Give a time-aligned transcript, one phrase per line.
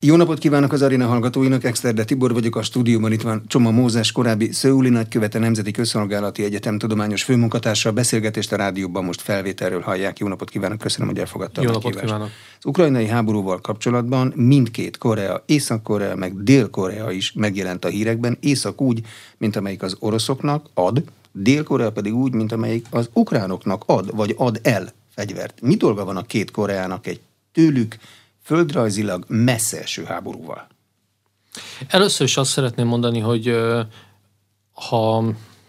[0.00, 4.12] Jó napot kívánok az Arina hallgatóinak, Exterde Tibor vagyok, a stúdióban itt van Csoma Mózes,
[4.12, 7.88] korábbi Szőuli nagykövete Nemzeti Közszolgálati Egyetem tudományos főmunkatársa.
[7.88, 10.18] A beszélgetést a rádióban most felvételről hallják.
[10.18, 12.28] Jó napot kívánok, köszönöm, hogy elfogadta Jó a napot kívánok.
[12.58, 18.36] Az ukrajnai háborúval kapcsolatban mindkét Korea, Észak-Korea meg Dél-Korea is megjelent a hírekben.
[18.40, 19.00] Észak úgy,
[19.38, 21.02] mint amelyik az oroszoknak ad,
[21.32, 25.60] Dél-Korea pedig úgy, mint amelyik az ukránoknak ad, vagy ad el fegyvert.
[25.60, 27.20] Mi dolga van a két Koreának egy
[27.52, 27.96] tőlük
[28.48, 30.66] földrajzilag messze eső háborúval?
[31.88, 33.56] Először is azt szeretném mondani, hogy
[34.72, 35.24] ha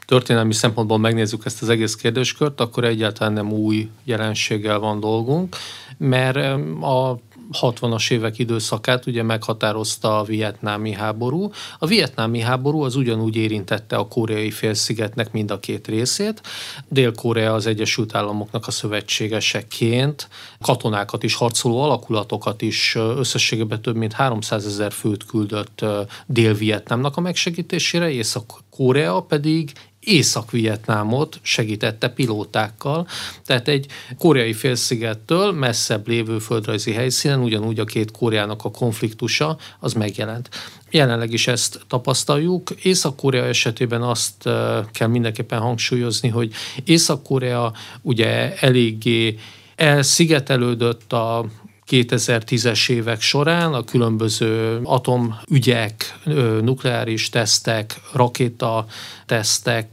[0.06, 5.56] történelmi szempontból megnézzük ezt az egész kérdéskört, akkor egyáltalán nem új jelenséggel van dolgunk,
[5.98, 6.38] mert
[6.82, 7.20] a
[7.62, 11.52] 60-as évek időszakát ugye meghatározta a vietnámi háború.
[11.80, 16.42] A vietnámi háború az ugyanúgy érintette a koreai félszigetnek mind a két részét.
[16.88, 20.28] Dél-Korea az Egyesült Államoknak a szövetségeseként
[20.62, 25.86] katonákat is, harcoló alakulatokat is összességében több mint 300 ezer főt küldött
[26.26, 29.72] Dél-Vietnámnak a megsegítésére, Észak-Korea pedig
[30.10, 33.08] Észak-Vietnámot segítette pilótákkal,
[33.46, 33.86] tehát egy
[34.18, 40.50] koreai félszigettől messzebb lévő földrajzi helyszínen ugyanúgy a két Koreának a konfliktusa az megjelent.
[40.90, 42.70] Jelenleg is ezt tapasztaljuk.
[42.82, 44.50] Észak-Korea esetében azt
[44.92, 49.38] kell mindenképpen hangsúlyozni, hogy Észak-Korea ugye eléggé
[49.76, 51.46] elszigetelődött a
[51.90, 56.20] 2010-es évek során a különböző atomügyek,
[56.62, 58.86] nukleáris tesztek, rakéta
[59.26, 59.88] tesztek,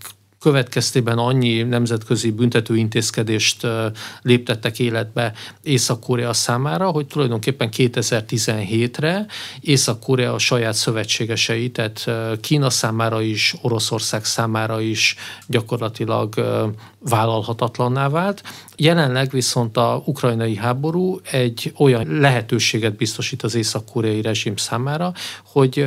[0.46, 3.66] következtében annyi nemzetközi büntető intézkedést
[4.22, 9.26] léptettek életbe Észak-Korea számára, hogy tulajdonképpen 2017-re
[9.60, 16.34] Észak-Korea a saját szövetségesei, tehát Kína számára is, Oroszország számára is gyakorlatilag
[16.98, 18.42] vállalhatatlanná vált.
[18.76, 25.12] Jelenleg viszont a ukrajnai háború egy olyan lehetőséget biztosít az észak-koreai rezsim számára,
[25.44, 25.86] hogy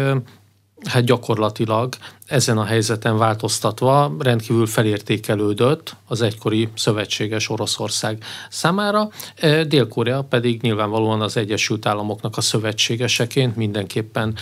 [0.86, 10.24] hát gyakorlatilag ezen a helyzeten változtatva rendkívül felértékelődött az egykori szövetséges Oroszország számára, e, Dél-Korea
[10.24, 14.36] pedig nyilvánvalóan az Egyesült Államoknak a szövetségeseként mindenképpen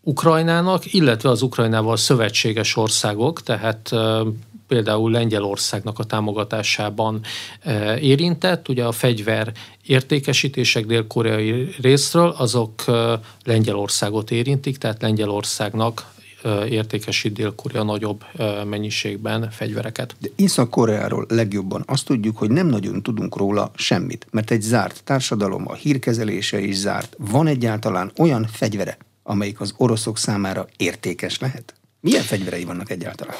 [0.00, 4.22] Ukrajnának, illetve az Ukrajnával szövetséges országok, tehát e,
[4.72, 7.20] például Lengyelországnak a támogatásában
[7.60, 8.68] e, érintett.
[8.68, 9.52] Ugye a fegyver
[9.86, 16.12] értékesítések dél-koreai részről, azok e, Lengyelországot érintik, tehát Lengyelországnak
[16.42, 18.24] e, értékesít Dél-Korea nagyobb
[18.68, 20.14] mennyiségben fegyvereket.
[20.18, 25.68] De Észak-Koreáról legjobban azt tudjuk, hogy nem nagyon tudunk róla semmit, mert egy zárt társadalom,
[25.68, 27.16] a hírkezelése is zárt.
[27.18, 31.74] Van egyáltalán olyan fegyvere, amelyik az oroszok számára értékes lehet?
[32.00, 33.36] Milyen fegyverei vannak egyáltalán?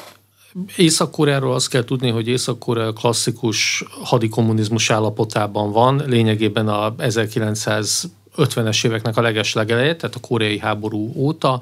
[0.76, 9.16] Észak-Koreáról azt kell tudni, hogy Észak-Korea klasszikus hadikommunizmus állapotában van, lényegében a 1900 50-es éveknek
[9.16, 11.60] a legeslegeleje, tehát a koreai háború óta.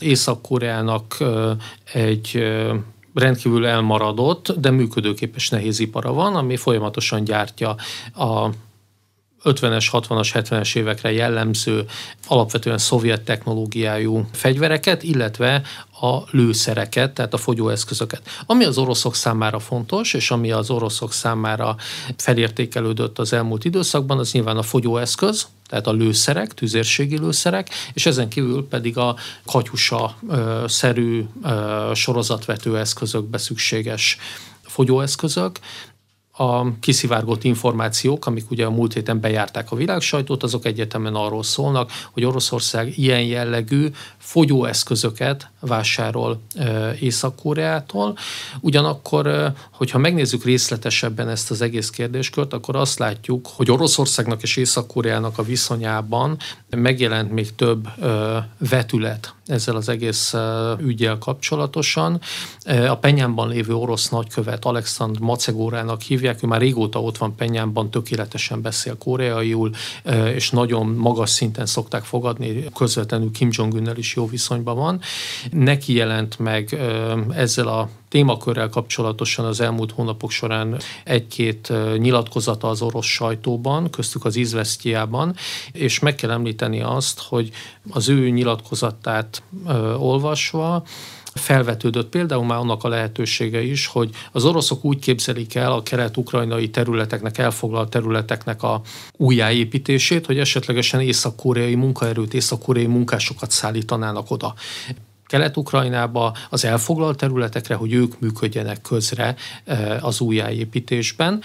[0.00, 1.16] Észak-Koreának
[1.92, 2.42] egy
[3.14, 7.76] rendkívül elmaradott, de működőképes nehézipara van, ami folyamatosan gyártja
[8.14, 8.48] a
[9.44, 11.84] 50-es, 60-as, 70-es évekre jellemző,
[12.26, 15.62] alapvetően szovjet technológiájú fegyvereket, illetve
[16.00, 18.22] a lőszereket, tehát a fogyóeszközöket.
[18.46, 21.76] Ami az oroszok számára fontos, és ami az oroszok számára
[22.16, 28.28] felértékelődött az elmúlt időszakban, az nyilván a fogyóeszköz, tehát a lőszerek, tüzérségi lőszerek, és ezen
[28.28, 29.16] kívül pedig a
[29.46, 31.24] katyusa-szerű
[31.94, 34.18] sorozatvető eszközökbe szükséges
[34.62, 35.58] fogyóeszközök,
[36.36, 41.90] a kiszivárgott információk, amik ugye a múlt héten bejárták a világsajtót, azok egyetemen arról szólnak,
[42.12, 43.88] hogy Oroszország ilyen jellegű
[44.18, 46.40] fogyóeszközöket vásárol
[47.00, 48.16] Észak-Koreától.
[48.60, 55.38] Ugyanakkor, hogyha megnézzük részletesebben ezt az egész kérdéskört, akkor azt látjuk, hogy Oroszországnak és Észak-Koreának
[55.38, 56.36] a viszonyában
[56.70, 57.88] megjelent még több
[58.58, 60.34] vetület ezzel az egész
[60.78, 62.20] ügyel kapcsolatosan.
[62.88, 68.62] A Penyánban lévő orosz nagykövet Alexandr Macegórának hívják, ő már régóta ott van Penyánban, tökéletesen
[68.62, 69.70] beszél koreaiul,
[70.34, 75.00] és nagyon magas szinten szokták fogadni, közvetlenül Kim Jong-ünnel is jó viszonyban van.
[75.50, 76.78] Neki jelent meg
[77.34, 84.36] ezzel a témakörrel kapcsolatosan az elmúlt hónapok során egy-két nyilatkozata az orosz sajtóban, köztük az
[84.36, 85.34] Izvesztiában,
[85.72, 87.50] és meg kell említeni azt, hogy
[87.90, 90.82] az ő nyilatkozatát ö, olvasva,
[91.34, 96.70] felvetődött például már annak a lehetősége is, hogy az oroszok úgy képzelik el a kelet-ukrajnai
[96.70, 98.80] területeknek, elfoglalt területeknek a
[99.16, 104.54] újjáépítését, hogy esetlegesen észak-koreai munkaerőt, észak-koreai munkásokat szállítanának oda.
[105.32, 109.34] Kelet-Ukrajnába, az elfoglalt területekre, hogy ők működjenek közre
[110.00, 111.42] az újjáépítésben.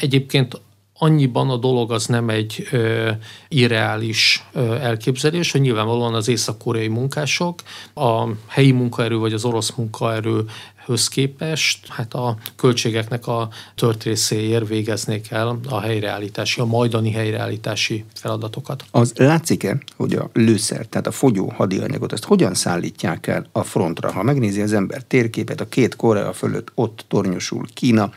[0.00, 0.60] Egyébként
[0.98, 3.10] annyiban a dolog az nem egy ö,
[3.48, 7.62] irreális ö, elképzelés, hogy nyilvánvalóan az észak-koreai munkások
[7.94, 10.44] a helyi munkaerő vagy az orosz munkaerő
[10.84, 18.04] höz képest hát a költségeknek a tört részéért végeznék el a helyreállítási, a majdani helyreállítási
[18.14, 18.84] feladatokat.
[18.90, 24.12] Az látszik-e, hogy a lőszer, tehát a fogyó hadianyagot, azt hogyan szállítják el a frontra?
[24.12, 28.12] Ha megnézi az ember térképet, a két Korea fölött ott tornyosul Kína,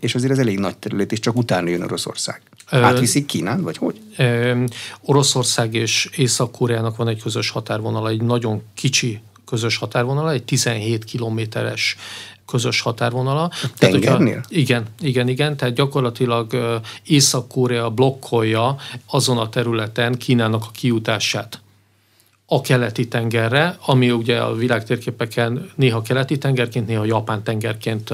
[0.00, 2.42] és azért ez elég nagy terület, és csak utána jön Oroszország.
[2.70, 4.00] Átviszik Kínán, vagy hogy?
[4.16, 4.64] Ö,
[5.00, 11.96] Oroszország és Észak-Koreának van egy közös határvonala, egy nagyon kicsi közös határvonala, egy 17 kilométeres
[12.46, 13.50] közös határvonala.
[13.78, 14.32] Tengernél?
[14.32, 15.56] Tehát, igen, igen, igen.
[15.56, 16.56] Tehát gyakorlatilag
[17.06, 18.76] Észak-Korea blokkolja
[19.06, 21.63] azon a területen Kínának a kiutását
[22.46, 28.10] a keleti tengerre, ami ugye a világtérképeken néha keleti tengerként, néha japán tengerként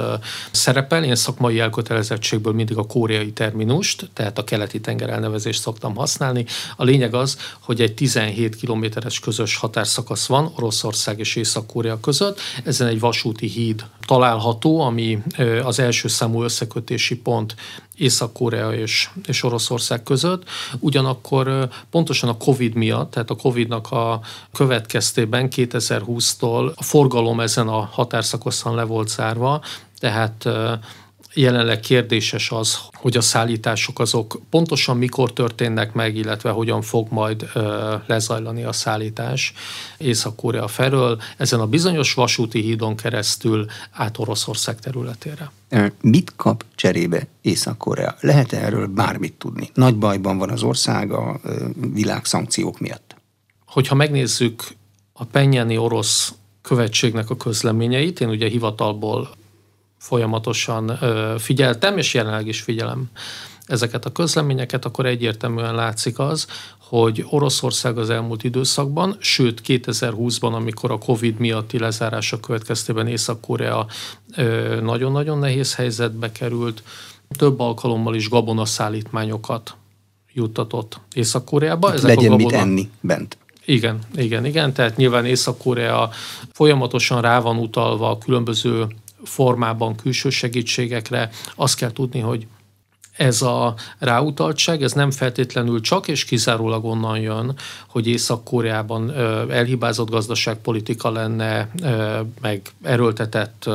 [0.51, 1.05] szerepel.
[1.05, 6.45] Én szakmai elkötelezettségből mindig a koreai terminust, tehát a keleti tenger elnevezést szoktam használni.
[6.77, 12.41] A lényeg az, hogy egy 17 kilométeres közös határszakasz van Oroszország és Észak-Korea között.
[12.65, 15.23] Ezen egy vasúti híd található, ami
[15.65, 17.55] az első számú összekötési pont
[17.97, 20.43] Észak-Korea és, és Oroszország között.
[20.79, 24.21] Ugyanakkor pontosan a COVID miatt, tehát a COVID-nak a
[24.53, 29.61] következtében 2020-tól a forgalom ezen a határszakaszon le volt zárva,
[29.99, 30.49] tehát
[31.35, 37.49] jelenleg kérdéses az, hogy a szállítások azok pontosan mikor történnek meg, illetve hogyan fog majd
[37.55, 39.53] ö, lezajlani a szállítás
[39.99, 45.51] Észak-Korea felől, ezen a bizonyos vasúti hídon keresztül át Oroszország területére.
[46.01, 48.15] Mit kap cserébe Észak-Korea?
[48.21, 49.71] Lehet erről bármit tudni?
[49.75, 51.41] Nagy bajban van az ország a
[51.93, 53.17] világ szankciók miatt.
[53.67, 54.63] Hogyha megnézzük
[55.13, 59.31] a Penyáni orosz követségnek a közleményeit, én ugye hivatalból
[60.01, 60.99] folyamatosan
[61.39, 63.11] figyeltem, és jelenleg is figyelem
[63.67, 66.47] ezeket a közleményeket, akkor egyértelműen látszik az,
[66.79, 73.87] hogy Oroszország az elmúlt időszakban, sőt 2020-ban, amikor a Covid miatti lezárása következtében Észak-Korea
[74.83, 76.83] nagyon-nagyon nehéz helyzetbe került,
[77.37, 79.75] több alkalommal is gabonaszállítmányokat
[80.33, 81.93] juttatott Észak-Koreába.
[81.93, 82.57] Ezek Legyen a gabona...
[82.57, 83.39] mit enni bent.
[83.65, 84.73] Igen, igen, igen.
[84.73, 86.11] Tehát nyilván Észak-Korea
[86.53, 88.87] folyamatosan rá van utalva a különböző
[89.25, 91.31] formában külső segítségekre.
[91.55, 92.47] Azt kell tudni, hogy
[93.17, 97.57] ez a ráutaltság, ez nem feltétlenül csak és kizárólag onnan jön,
[97.89, 99.11] hogy Észak-Koreában
[99.51, 101.69] elhibázott gazdaságpolitika lenne,
[102.41, 103.71] meg erőltetett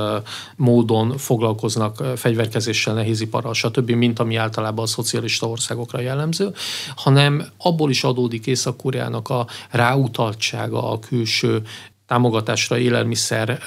[0.56, 6.54] módon foglalkoznak fegyverkezéssel, nehéziparral, stb., mint ami általában a szocialista országokra jellemző,
[6.96, 11.62] hanem abból is adódik Észak-Koreának a ráutaltsága a külső
[12.08, 13.64] támogatásra, élelmiszer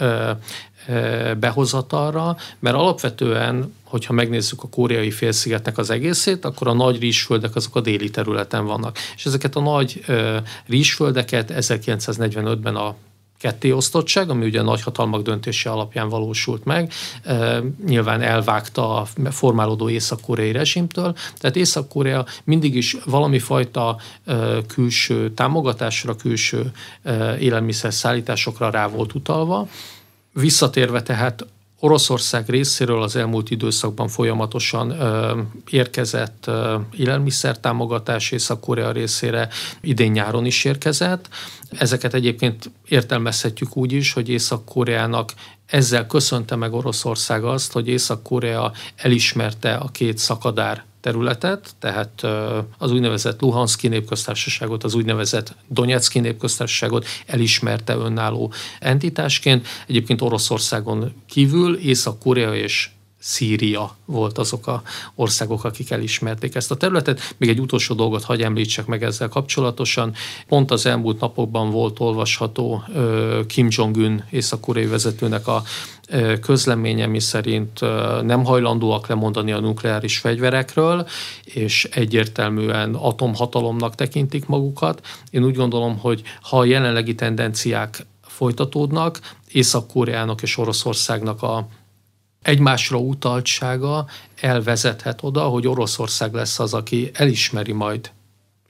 [1.39, 7.77] behozatalra, mert alapvetően, hogyha megnézzük a koreai félszigetnek az egészét, akkor a nagy rizsföldek azok
[7.77, 8.99] a déli területen vannak.
[9.17, 10.05] És ezeket a nagy
[10.67, 12.95] rizsföldeket 1945-ben a
[13.39, 16.93] kettéosztottság, ami ugye a nagyhatalmak döntése alapján valósult meg,
[17.87, 23.99] nyilván elvágta a formálódó észak-koreai rezsimtől, tehát Észak-Korea mindig is valami fajta
[24.67, 29.69] külső támogatásra, külső e, élelmiszer szállításokra rá volt utalva,
[30.33, 31.47] Visszatérve tehát
[31.81, 39.49] Oroszország részéről az elmúlt időszakban folyamatosan ö, érkezett ö, élelmiszertámogatás Észak-Korea részére,
[39.81, 41.29] idén nyáron is érkezett.
[41.71, 45.33] Ezeket egyébként értelmezhetjük úgy is, hogy Észak-Koreának
[45.67, 52.27] ezzel köszönte meg Oroszország azt, hogy Észak-Korea elismerte a két szakadár területet, tehát
[52.79, 59.67] az úgynevezett Luhanszki népköztársaságot, az úgynevezett Donetszki népköztársaságot elismerte önálló entitásként.
[59.87, 62.91] Egyébként Oroszországon kívül Észak-Korea és
[63.29, 64.83] Szíria volt azok a
[65.15, 67.35] országok, akik elismerték ezt a területet.
[67.37, 70.15] Még egy utolsó dolgot hagy említsek meg ezzel kapcsolatosan.
[70.47, 72.83] Pont az elmúlt napokban volt olvasható
[73.47, 75.63] Kim Jong-un észak-koreai vezetőnek a
[76.41, 77.81] közleménye, mi szerint
[78.23, 81.07] nem hajlandóak lemondani a nukleáris fegyverekről,
[81.45, 85.07] és egyértelműen atomhatalomnak tekintik magukat.
[85.31, 89.21] Én úgy gondolom, hogy ha a jelenlegi tendenciák folytatódnak,
[89.53, 91.69] Észak-Koreának és Oroszországnak a
[92.43, 94.07] egymásra utaltsága
[94.41, 98.11] elvezethet oda, hogy Oroszország lesz az, aki elismeri majd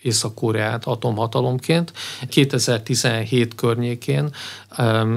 [0.03, 1.93] Észak-Koreát atomhatalomként.
[2.29, 4.35] 2017 környékén,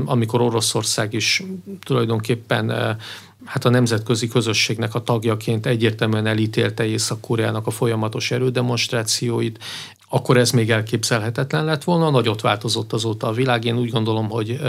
[0.05, 1.43] amikor Oroszország is
[1.81, 2.97] tulajdonképpen
[3.45, 9.59] hát a nemzetközi közösségnek a tagjaként egyértelműen elítélte Észak-Koreának a folyamatos erődemonstrációit,
[10.13, 13.65] akkor ez még elképzelhetetlen lett volna, nagyot változott azóta a világ.
[13.65, 14.59] Én úgy gondolom, hogy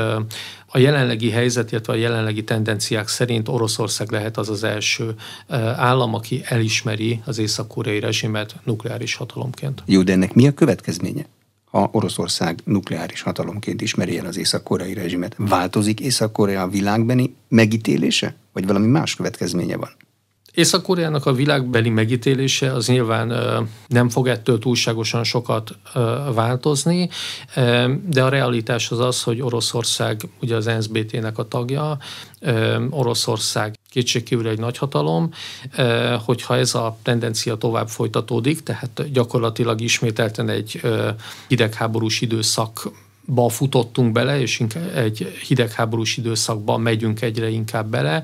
[0.66, 5.14] a jelenlegi helyzet, illetve a jelenlegi tendenciák szerint Oroszország lehet az az első
[5.76, 9.82] állam, aki elismeri az észak-koreai rezsimet nukleáris hatalomként.
[9.86, 11.26] Jó, de ennek mi a következménye?
[11.70, 15.34] ha Oroszország nukleáris hatalomként ismeri el az észak-koreai rezsimet.
[15.38, 18.34] Változik Észak-Korea világbeni megítélése?
[18.52, 19.90] Vagy valami más következménye van?
[20.54, 23.32] Észak-Koreának a világbeli megítélése az nyilván
[23.86, 25.78] nem fog ettől túlságosan sokat
[26.34, 27.08] változni,
[28.08, 31.98] de a realitás az az, hogy Oroszország ugye az NSBT-nek a tagja,
[32.90, 35.30] Oroszország kétségkívül egy nagyhatalom,
[36.24, 40.80] hogyha ez a tendencia tovább folytatódik, tehát gyakorlatilag ismételten egy
[41.48, 42.90] hidegháborús időszak
[43.24, 44.62] ba futottunk bele, és
[44.94, 48.22] egy hidegháborús időszakban megyünk egyre inkább bele,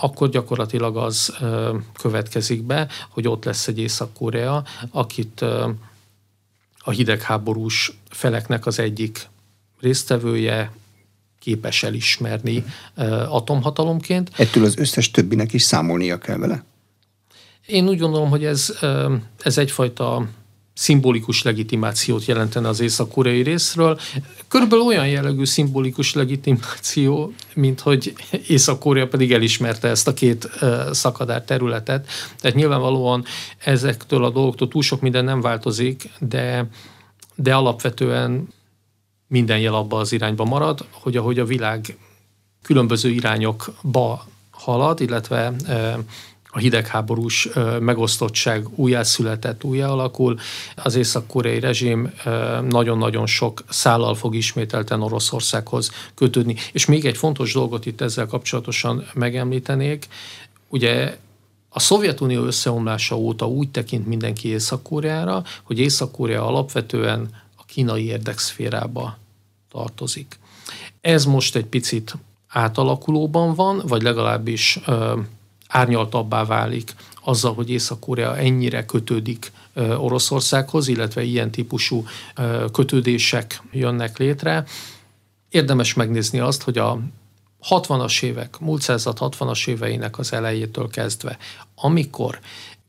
[0.00, 1.36] akkor gyakorlatilag az
[2.00, 5.44] következik be, hogy ott lesz egy Észak-Korea, akit
[6.78, 9.28] a hidegháborús feleknek az egyik
[9.80, 10.72] résztvevője
[11.38, 12.64] képes elismerni
[13.28, 14.30] atomhatalomként.
[14.36, 16.64] Ettől az összes többinek is számolnia kell vele?
[17.66, 18.78] Én úgy gondolom, hogy ez,
[19.42, 20.28] ez egyfajta
[20.78, 23.98] szimbolikus legitimációt jelentene az észak-koreai részről.
[24.48, 28.14] Körülbelül olyan jellegű szimbolikus legitimáció, mint hogy
[28.46, 30.50] Észak-Korea pedig elismerte ezt a két
[30.90, 32.08] szakadár területet.
[32.40, 33.24] Tehát nyilvánvalóan
[33.58, 36.68] ezektől a dolgoktól túl sok minden nem változik, de,
[37.34, 38.48] de alapvetően
[39.26, 41.96] minden jel abba az irányba marad, hogy ahogy a világ
[42.62, 45.52] különböző irányokba halad, illetve
[46.50, 47.48] a hidegháborús
[47.80, 50.38] megosztottság újjászületett, újjáalakul.
[50.76, 52.12] Az észak-koreai rezsim
[52.68, 56.56] nagyon-nagyon sok szállal fog ismételten Oroszországhoz kötődni.
[56.72, 60.08] És még egy fontos dolgot itt ezzel kapcsolatosan megemlítenék.
[60.68, 61.16] Ugye
[61.68, 69.18] a Szovjetunió összeomlása óta úgy tekint mindenki Észak-Koreára, hogy Észak-Korea alapvetően a kínai érdekszférába
[69.70, 70.38] tartozik.
[71.00, 72.16] Ez most egy picit
[72.48, 74.80] átalakulóban van, vagy legalábbis
[75.68, 79.52] árnyaltabbá válik azzal, hogy Észak-Korea ennyire kötődik
[79.98, 82.04] Oroszországhoz, illetve ilyen típusú
[82.72, 84.64] kötődések jönnek létre.
[85.48, 87.00] Érdemes megnézni azt, hogy a
[87.68, 91.38] 60-as évek, múlt század 60-as éveinek az elejétől kezdve,
[91.74, 92.40] amikor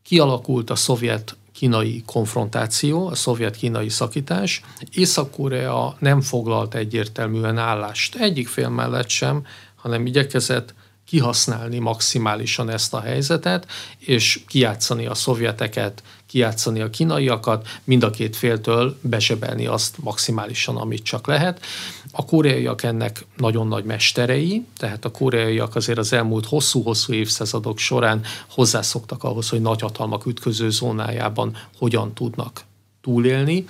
[0.03, 8.69] kialakult a szovjet kínai konfrontáció, a szovjet-kínai szakítás, Észak-Korea nem foglalt egyértelműen állást egyik fél
[8.69, 9.45] mellett sem,
[9.75, 10.74] hanem igyekezett
[11.10, 18.36] kihasználni maximálisan ezt a helyzetet, és kiátszani a szovjeteket, kiátszani a kínaiakat, mind a két
[18.36, 21.66] féltől besebelni azt maximálisan, amit csak lehet.
[22.12, 28.22] A koreaiak ennek nagyon nagy mesterei, tehát a koreaiak azért az elmúlt hosszú-hosszú évszázadok során
[28.50, 32.62] hozzászoktak ahhoz, hogy nagyhatalmak ütköző zónájában hogyan tudnak
[33.01, 33.66] túlélni.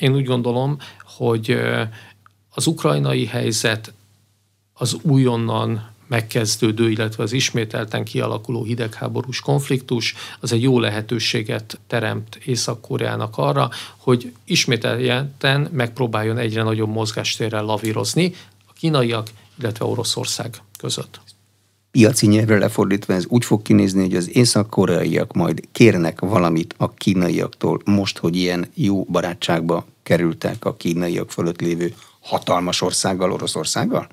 [0.00, 0.76] Én úgy gondolom,
[1.16, 1.58] hogy
[2.50, 3.92] az ukrajnai helyzet
[4.72, 13.36] az újonnan megkezdődő, illetve az ismételten kialakuló hidegháborús konfliktus, az egy jó lehetőséget teremt Észak-Koreának
[13.36, 18.34] arra, hogy ismételten megpróbáljon egyre nagyobb mozgástérrel lavírozni
[18.68, 21.20] a kínaiak, illetve Oroszország között.
[21.90, 27.80] Piaci nyelvre lefordítva ez úgy fog kinézni, hogy az észak-koreaiak majd kérnek valamit a kínaiaktól,
[27.84, 34.08] most, hogy ilyen jó barátságba kerültek a kínaiak fölött lévő hatalmas országgal, Oroszországgal?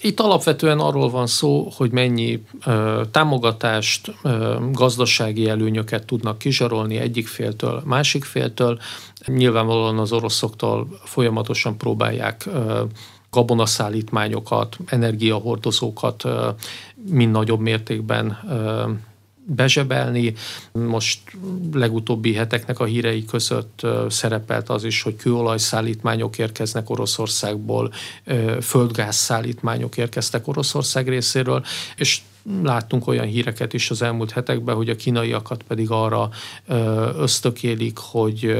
[0.00, 7.26] Itt alapvetően arról van szó, hogy mennyi ö, támogatást, ö, gazdasági előnyöket tudnak kizsarolni egyik
[7.26, 8.78] féltől, másik féltől.
[9.26, 12.82] Nyilvánvalóan az oroszoktól folyamatosan próbálják ö,
[13.30, 16.24] gabonaszállítmányokat, energiahordozókat
[17.10, 18.38] mind nagyobb mértékben
[19.54, 20.34] bezsebelni.
[20.72, 21.20] Most
[21.72, 27.92] legutóbbi heteknek a hírei között szerepelt az is, hogy kőolajszállítmányok érkeznek Oroszországból,
[28.60, 31.64] földgázszállítmányok érkeztek Oroszország részéről,
[31.96, 32.20] és
[32.62, 36.30] láttunk olyan híreket is az elmúlt hetekben, hogy a kínaiakat pedig arra
[37.16, 38.58] ösztökélik, hogy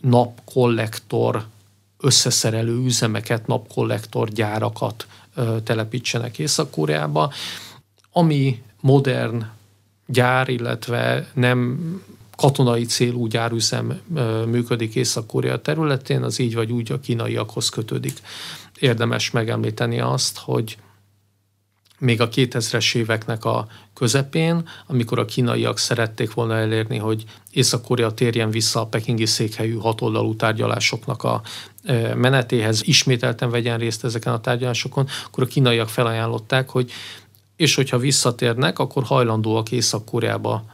[0.00, 1.44] napkollektor
[2.00, 5.06] összeszerelő üzemeket, napkollektor gyárakat
[5.64, 7.32] telepítsenek Észak-Koreába,
[8.12, 9.46] ami modern
[10.08, 11.78] gyár, illetve nem
[12.36, 14.00] katonai célú gyárüzem
[14.46, 18.20] működik Észak-Korea területén, az így vagy úgy a kínaiakhoz kötődik.
[18.78, 20.76] Érdemes megemlíteni azt, hogy
[21.98, 28.50] még a 2000-es éveknek a közepén, amikor a kínaiak szerették volna elérni, hogy Észak-Korea térjen
[28.50, 31.42] vissza a pekingi székhelyű hatoldalú tárgyalásoknak a
[32.14, 36.90] menetéhez, ismételten vegyen részt ezeken a tárgyalásokon, akkor a kínaiak felajánlották, hogy
[37.58, 40.64] és hogyha visszatérnek, akkor hajlandóak Észak-Koreába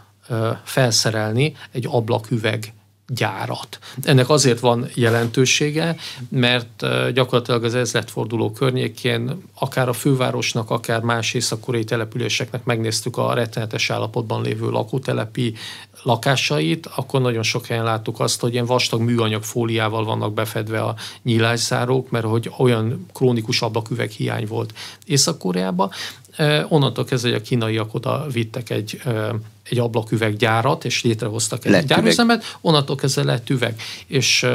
[0.64, 2.72] felszerelni egy ablaküveg
[3.06, 3.78] gyárat.
[4.02, 5.96] Ennek azért van jelentősége,
[6.28, 13.90] mert gyakorlatilag az ezredforduló környékén akár a fővárosnak, akár más észak településeknek megnéztük a rettenetes
[13.90, 15.54] állapotban lévő lakótelepi
[16.02, 20.94] lakásait, akkor nagyon sok helyen láttuk azt, hogy ilyen vastag műanyag fóliával vannak befedve a
[21.22, 24.72] nyílászárók, mert hogy olyan krónikus ablaküveg hiány volt
[25.06, 25.90] Észak-Koreában.
[26.68, 29.00] Onnantól kezdve, hogy a kínaiak oda vittek egy,
[29.68, 33.80] egy ablaküveggyárat, és létrehoztak egy lett gyárüzemet, onnantól kezdve lett üveg.
[34.06, 34.46] És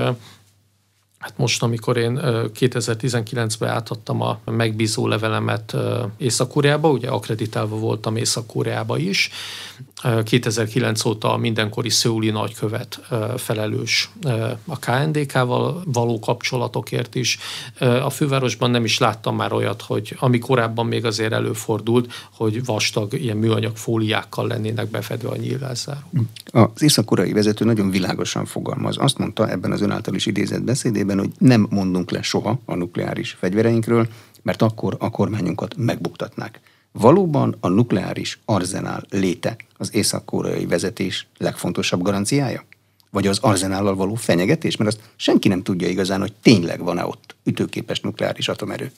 [1.19, 5.75] Hát most, amikor én 2019-ben átadtam a megbízó levelemet
[6.17, 9.29] Észak-Koreába, ugye akreditálva voltam Észak-Koreába is,
[10.23, 12.99] 2009 óta a mindenkori szőuli nagykövet
[13.37, 14.09] felelős
[14.65, 17.37] a KNDK-val való kapcsolatokért is.
[17.79, 23.13] A fővárosban nem is láttam már olyat, hogy ami korábban még azért előfordult, hogy vastag
[23.13, 26.09] ilyen műanyag fóliákkal lennének befedve a nyílászárok.
[26.51, 28.97] Az észak-koreai vezető nagyon világosan fogalmaz.
[28.97, 32.75] Azt mondta ebben az ön által is idézett beszédében, hogy nem mondunk le soha a
[32.75, 34.07] nukleáris fegyvereinkről,
[34.41, 36.59] mert akkor a kormányunkat megbuktatnák.
[36.91, 42.63] Valóban a nukleáris arzenál léte az észak-koreai vezetés legfontosabb garanciája?
[43.09, 44.75] Vagy az arzenállal való fenyegetés?
[44.75, 48.91] Mert azt senki nem tudja igazán, hogy tényleg van-e ott ütőképes nukleáris atomerő.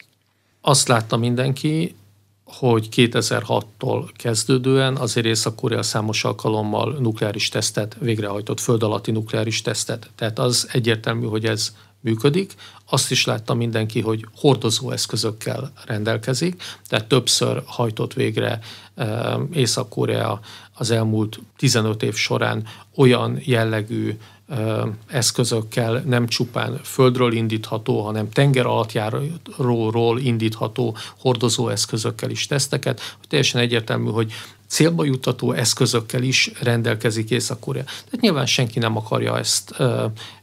[0.62, 1.96] Azt látta mindenki,
[2.44, 10.10] hogy 2006-tól kezdődően azért Észak-Korea számos alkalommal nukleáris tesztet végrehajtott, föld alatti nukleáris tesztet.
[10.16, 12.54] Tehát az egyértelmű, hogy ez működik.
[12.90, 18.60] Azt is látta mindenki, hogy hordozó eszközökkel rendelkezik, tehát többször hajtott végre
[18.96, 20.40] eh, Észak-Korea
[20.74, 24.18] az elmúlt 15 év során olyan jellegű
[24.48, 33.62] eh, eszközökkel nem csupán földről indítható, hanem tenger alattjáróról indítható hordozó eszközökkel is teszteket, teljesen
[33.62, 34.34] egyértelmű, hogy
[34.72, 37.84] célba jutató eszközökkel is rendelkezik Észak-Korea.
[37.84, 39.76] Tehát nyilván senki nem akarja ezt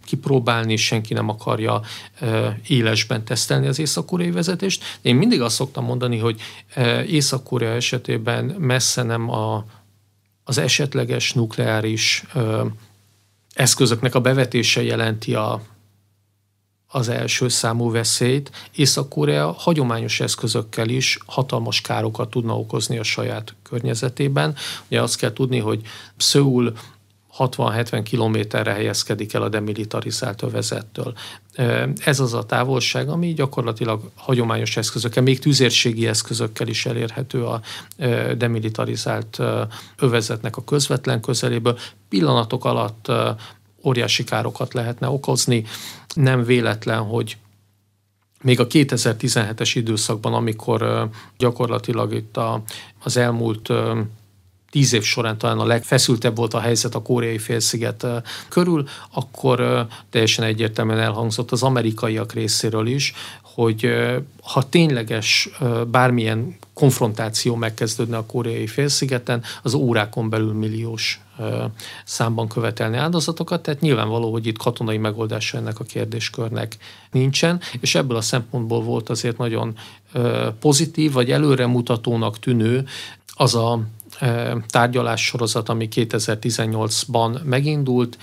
[0.09, 1.81] kipróbálni, senki nem akarja
[2.67, 4.85] élesben tesztelni az észak-koreai vezetést.
[5.03, 6.41] Én mindig azt szoktam mondani, hogy
[7.07, 9.65] Észak-Korea esetében messze nem a,
[10.45, 12.25] az esetleges nukleáris
[13.55, 15.63] eszközöknek a bevetése jelenti a,
[16.87, 18.51] az első számú veszélyt.
[18.75, 24.55] Észak-Korea hagyományos eszközökkel is hatalmas károkat tudna okozni a saját környezetében.
[24.87, 25.81] Ugye azt kell tudni, hogy
[26.17, 26.73] Szöul
[27.39, 31.15] 60-70 kilométerre helyezkedik el a demilitarizált övezettől.
[32.05, 37.61] Ez az a távolság, ami gyakorlatilag hagyományos eszközökkel, még tüzérségi eszközökkel is elérhető a
[38.37, 39.39] demilitarizált
[39.99, 41.79] övezetnek a közvetlen közeléből.
[42.09, 43.13] Pillanatok alatt
[43.85, 45.65] óriási károkat lehetne okozni.
[46.15, 47.37] Nem véletlen, hogy
[48.43, 52.63] még a 2017-es időszakban, amikor gyakorlatilag itt a,
[53.03, 53.73] az elmúlt
[54.71, 58.07] tíz év során talán a legfeszültebb volt a helyzet a koreai félsziget
[58.49, 63.91] körül, akkor teljesen egyértelműen elhangzott az amerikaiak részéről is, hogy
[64.43, 65.49] ha tényleges
[65.87, 71.21] bármilyen konfrontáció megkezdődne a koreai félszigeten, az órákon belül milliós
[72.05, 76.77] számban követelni áldozatokat, tehát nyilvánvaló, hogy itt katonai megoldása ennek a kérdéskörnek
[77.11, 79.75] nincsen, és ebből a szempontból volt azért nagyon
[80.61, 82.87] pozitív, vagy előremutatónak tűnő
[83.35, 83.81] az a
[84.69, 88.19] tárgyalássorozat, ami 2018-ban megindult.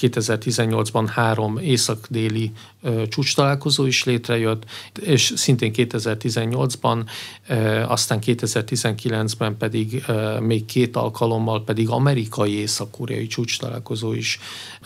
[0.00, 2.52] 2018-ban három észak-déli
[3.08, 4.64] csúcs találkozó is létrejött,
[5.00, 7.04] és szintén 2018-ban,
[7.86, 10.04] aztán 2019-ben pedig
[10.40, 14.38] még két alkalommal pedig amerikai észak-koreai csúcs találkozó is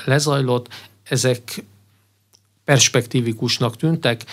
[0.05, 0.69] lezajlott.
[1.03, 1.65] Ezek
[2.65, 4.25] perspektívikusnak tűntek,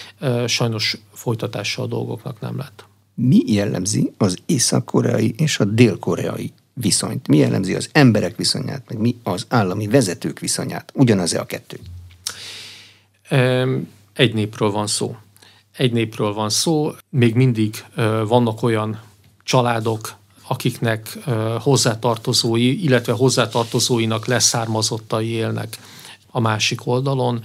[0.47, 2.87] sajnos folytatása a dolgoknak nem lett
[3.21, 7.27] mi jellemzi az észak-koreai és a dél-koreai viszonyt?
[7.27, 10.91] Mi jellemzi az emberek viszonyát, meg mi az állami vezetők viszonyát?
[10.93, 11.79] Ugyanaz-e a kettő?
[14.13, 15.15] Egy népről van szó.
[15.77, 16.91] Egy népről van szó.
[17.09, 17.85] Még mindig
[18.27, 19.01] vannak olyan
[19.43, 20.15] családok,
[20.47, 21.17] akiknek
[21.59, 25.77] hozzátartozói, illetve hozzátartozóinak leszármazottai élnek
[26.31, 27.41] a másik oldalon.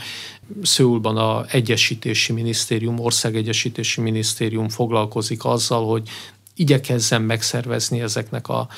[0.62, 6.08] Szőulban a Egyesítési Minisztérium, Országegyesítési Minisztérium foglalkozik azzal, hogy
[6.54, 8.68] igyekezzen megszervezni ezeknek a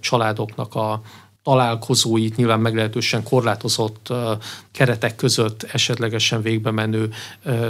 [0.00, 1.02] családoknak a
[1.42, 4.12] találkozóit, nyilván meglehetősen korlátozott
[4.72, 7.10] keretek között esetlegesen végbe menő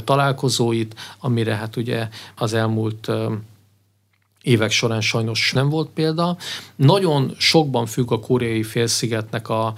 [0.04, 3.10] találkozóit, amire hát ugye az elmúlt
[4.42, 6.36] évek során sajnos nem volt példa.
[6.76, 9.74] Nagyon sokban függ a koreai félszigetnek a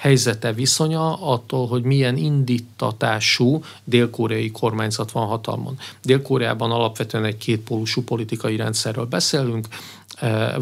[0.00, 5.78] helyzete, viszonya attól, hogy milyen indítatású dél-koreai kormányzat van hatalmon.
[6.02, 9.68] Dél-Koreában alapvetően egy kétpólusú politikai rendszerről beszélünk,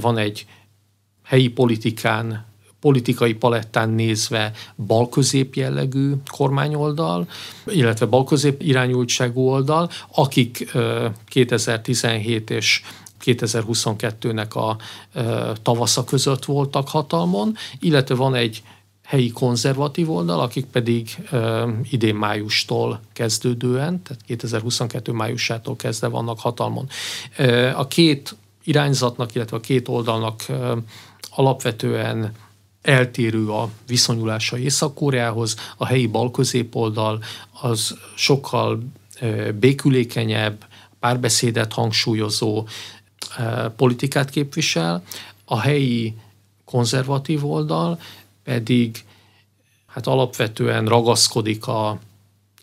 [0.00, 0.46] van egy
[1.24, 2.46] helyi politikán
[2.80, 4.52] politikai palettán nézve
[4.86, 7.28] balközép jellegű kormányoldal,
[7.66, 10.72] illetve balközép irányultságú oldal, akik
[11.28, 12.82] 2017 és
[13.24, 14.76] 2022-nek a
[15.62, 18.62] tavasza között voltak hatalmon, illetve van egy
[19.08, 26.88] helyi konzervatív oldal, akik pedig ö, idén májustól kezdődően, tehát 2022 májusától kezdve vannak hatalmon.
[27.36, 30.76] Ö, a két irányzatnak, illetve a két oldalnak ö,
[31.30, 32.32] alapvetően
[32.82, 37.22] eltérő a viszonyulása Észak-Koreához, a helyi balközépoldal
[37.60, 38.82] az sokkal
[39.20, 40.64] ö, békülékenyebb,
[41.00, 42.66] párbeszédet hangsúlyozó
[43.38, 45.02] ö, politikát képvisel,
[45.44, 46.14] a helyi
[46.64, 47.98] konzervatív oldal
[48.48, 49.04] pedig
[49.86, 51.98] hát alapvetően ragaszkodik a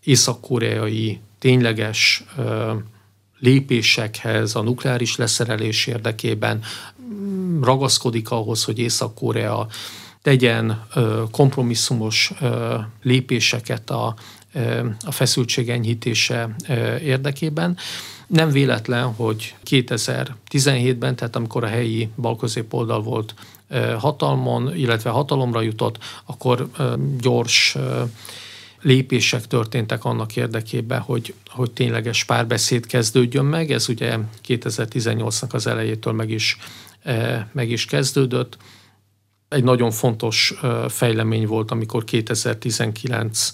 [0.04, 2.24] észak-koreai tényleges
[3.38, 6.62] lépésekhez a nukleáris leszerelés érdekében,
[7.02, 9.66] mm, ragaszkodik ahhoz, hogy Észak-Korea
[10.22, 10.86] tegyen
[11.30, 12.32] kompromisszumos
[13.02, 14.14] lépéseket a,
[15.04, 17.76] a feszültség enyhítése ö, érdekében.
[18.26, 23.34] Nem véletlen, hogy 2017-ben, tehát amikor a helyi balközépoldal volt
[23.98, 26.68] hatalmon, illetve hatalomra jutott, akkor
[27.20, 27.76] gyors
[28.80, 33.70] lépések történtek annak érdekében, hogy, hogy tényleges párbeszéd kezdődjön meg.
[33.70, 36.58] Ez ugye 2018-nak az elejétől meg is,
[37.52, 38.56] meg is kezdődött.
[39.48, 40.54] Egy nagyon fontos
[40.88, 43.52] fejlemény volt, amikor 2019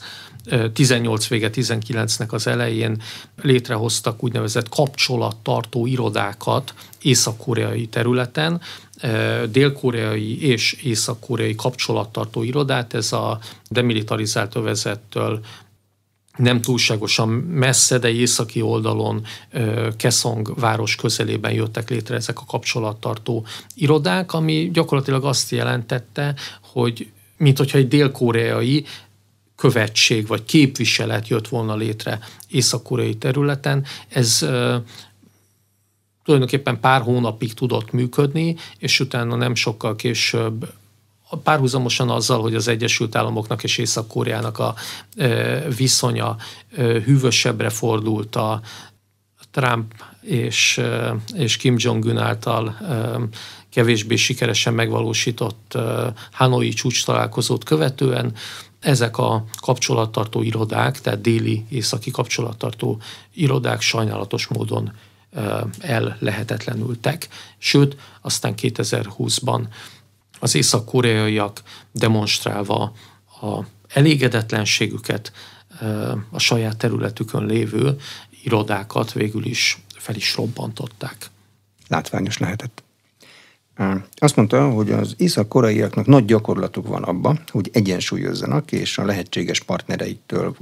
[0.72, 3.02] 18 vége 19-nek az elején
[3.42, 8.61] létrehoztak úgynevezett kapcsolattartó irodákat észak-koreai területen,
[9.50, 15.40] dél-koreai és észak-koreai kapcsolattartó irodát, ez a demilitarizált övezettől
[16.37, 19.24] nem túlságosan messze, de északi oldalon
[19.96, 27.59] Keszong város közelében jöttek létre ezek a kapcsolattartó irodák, ami gyakorlatilag azt jelentette, hogy mint
[27.59, 28.85] hogyha egy dél-koreai
[29.62, 33.85] követség vagy képviselet jött volna létre észak-koreai területen.
[34.09, 34.38] Ez
[36.25, 40.72] tulajdonképpen pár hónapig tudott működni, és utána nem sokkal később
[41.42, 44.75] párhuzamosan azzal, hogy az Egyesült Államoknak és Észak-Koreának a
[45.77, 46.37] viszonya
[46.77, 48.61] hűvösebbre fordult a
[49.51, 50.81] Trump és,
[51.35, 52.77] és Kim Jong-un által
[53.70, 55.79] kevésbé sikeresen megvalósított
[56.31, 58.35] Hanoi csúcs találkozót követően
[58.83, 63.01] ezek a kapcsolattartó irodák, tehát déli északi kapcsolattartó
[63.33, 64.92] irodák sajnálatos módon
[65.79, 67.29] el lehetetlenültek.
[67.59, 69.62] Sőt, aztán 2020-ban
[70.40, 72.92] az észak-koreaiak demonstrálva
[73.40, 75.33] a elégedetlenségüket
[76.31, 77.97] a saját területükön lévő
[78.42, 81.31] irodákat végül is fel is robbantották.
[81.88, 82.83] Látványos lehetett.
[84.16, 90.56] Azt mondta, hogy az észak-koreaiaknak nagy gyakorlatuk van abba, hogy egyensúlyozzanak, és a lehetséges partnereiktől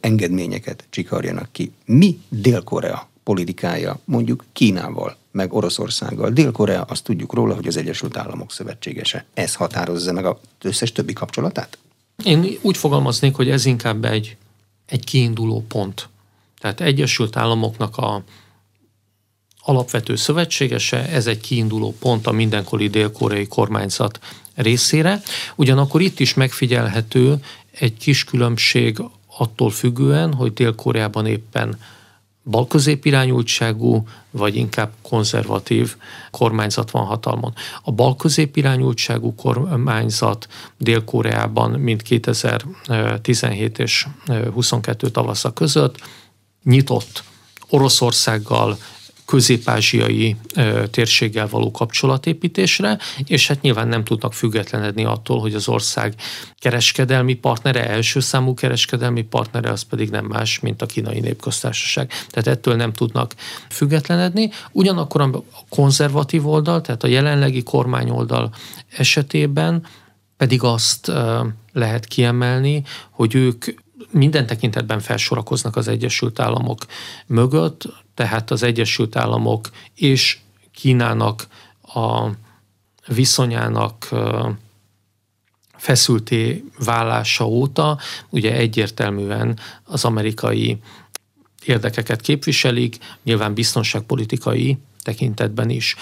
[0.00, 1.72] engedményeket csikarjanak ki.
[1.84, 6.30] Mi Dél-Korea politikája mondjuk Kínával, meg Oroszországgal.
[6.30, 9.24] Dél-Korea azt tudjuk róla, hogy az Egyesült Államok szövetségese.
[9.34, 11.78] Ez határozza meg az összes többi kapcsolatát?
[12.24, 14.36] Én úgy fogalmaznék, hogy ez inkább egy,
[14.86, 16.08] egy kiinduló pont.
[16.58, 18.22] Tehát Egyesült Államoknak a
[19.68, 24.18] alapvető szövetségese, ez egy kiinduló pont a mindenkori dél-koreai kormányzat
[24.54, 25.20] részére.
[25.54, 27.36] Ugyanakkor itt is megfigyelhető
[27.70, 29.02] egy kis különbség
[29.38, 31.78] attól függően, hogy Dél-Koreában éppen
[32.44, 35.96] balközépirányultságú, vagy inkább konzervatív
[36.30, 37.54] kormányzat van hatalmon.
[37.82, 40.46] A balközépirányultságú kormányzat
[40.78, 44.06] Dél-Koreában, mint 2017 és
[44.52, 45.96] 22 tavasza között
[46.64, 47.22] nyitott
[47.68, 48.78] Oroszországgal
[49.26, 50.36] közép-ázsiai
[50.90, 56.14] térséggel való kapcsolatépítésre, és hát nyilván nem tudnak függetlenedni attól, hogy az ország
[56.58, 62.10] kereskedelmi partnere, első számú kereskedelmi partnere, az pedig nem más, mint a kínai népköztársaság.
[62.28, 63.34] Tehát ettől nem tudnak
[63.70, 64.50] függetlenedni.
[64.72, 68.54] Ugyanakkor a konzervatív oldal, tehát a jelenlegi kormányoldal
[68.96, 69.86] esetében
[70.36, 71.12] pedig azt
[71.72, 73.64] lehet kiemelni, hogy ők
[74.10, 76.86] minden tekintetben felsorakoznak az Egyesült Államok
[77.26, 77.82] mögött,
[78.14, 80.38] tehát az Egyesült Államok és
[80.72, 81.46] Kínának
[81.82, 82.28] a
[83.06, 84.08] viszonyának
[85.76, 90.78] feszülté válása óta ugye egyértelműen az amerikai
[91.64, 95.96] érdekeket képviselik, nyilván biztonságpolitikai tekintetben is.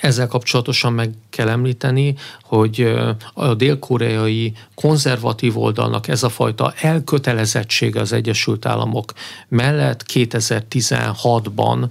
[0.00, 2.94] Ezzel kapcsolatosan meg kell említeni, hogy
[3.34, 9.12] a dél-koreai konzervatív oldalnak ez a fajta elkötelezettsége az Egyesült Államok
[9.48, 11.90] mellett 2016-ban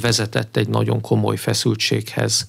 [0.00, 2.46] vezetett egy nagyon komoly feszültséghez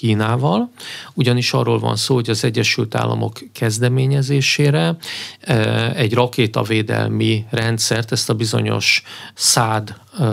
[0.00, 0.70] Kínával,
[1.14, 4.96] ugyanis arról van szó, hogy az Egyesült Államok kezdeményezésére
[5.40, 9.02] e, egy rakétavédelmi rendszert, ezt a bizonyos
[9.34, 10.24] szád e,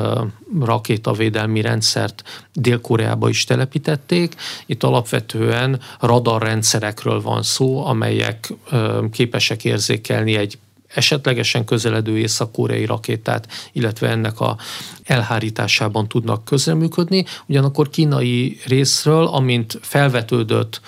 [0.60, 4.36] rakétavédelmi rendszert Dél-Koreába is telepítették.
[4.65, 14.10] Itt alapvetően radarrendszerekről van szó, amelyek e, képesek érzékelni egy esetlegesen közeledő észak-koreai rakétát, illetve
[14.10, 14.58] ennek a
[15.04, 17.26] elhárításában tudnak közreműködni.
[17.45, 20.82] Ugyanakkor kínai részről, amint felvetődött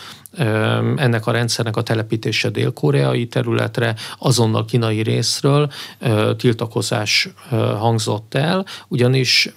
[0.95, 5.71] ennek a rendszernek a telepítése dél-koreai területre, azonnal kínai részről
[6.37, 7.29] tiltakozás
[7.77, 9.49] hangzott el, ugyanis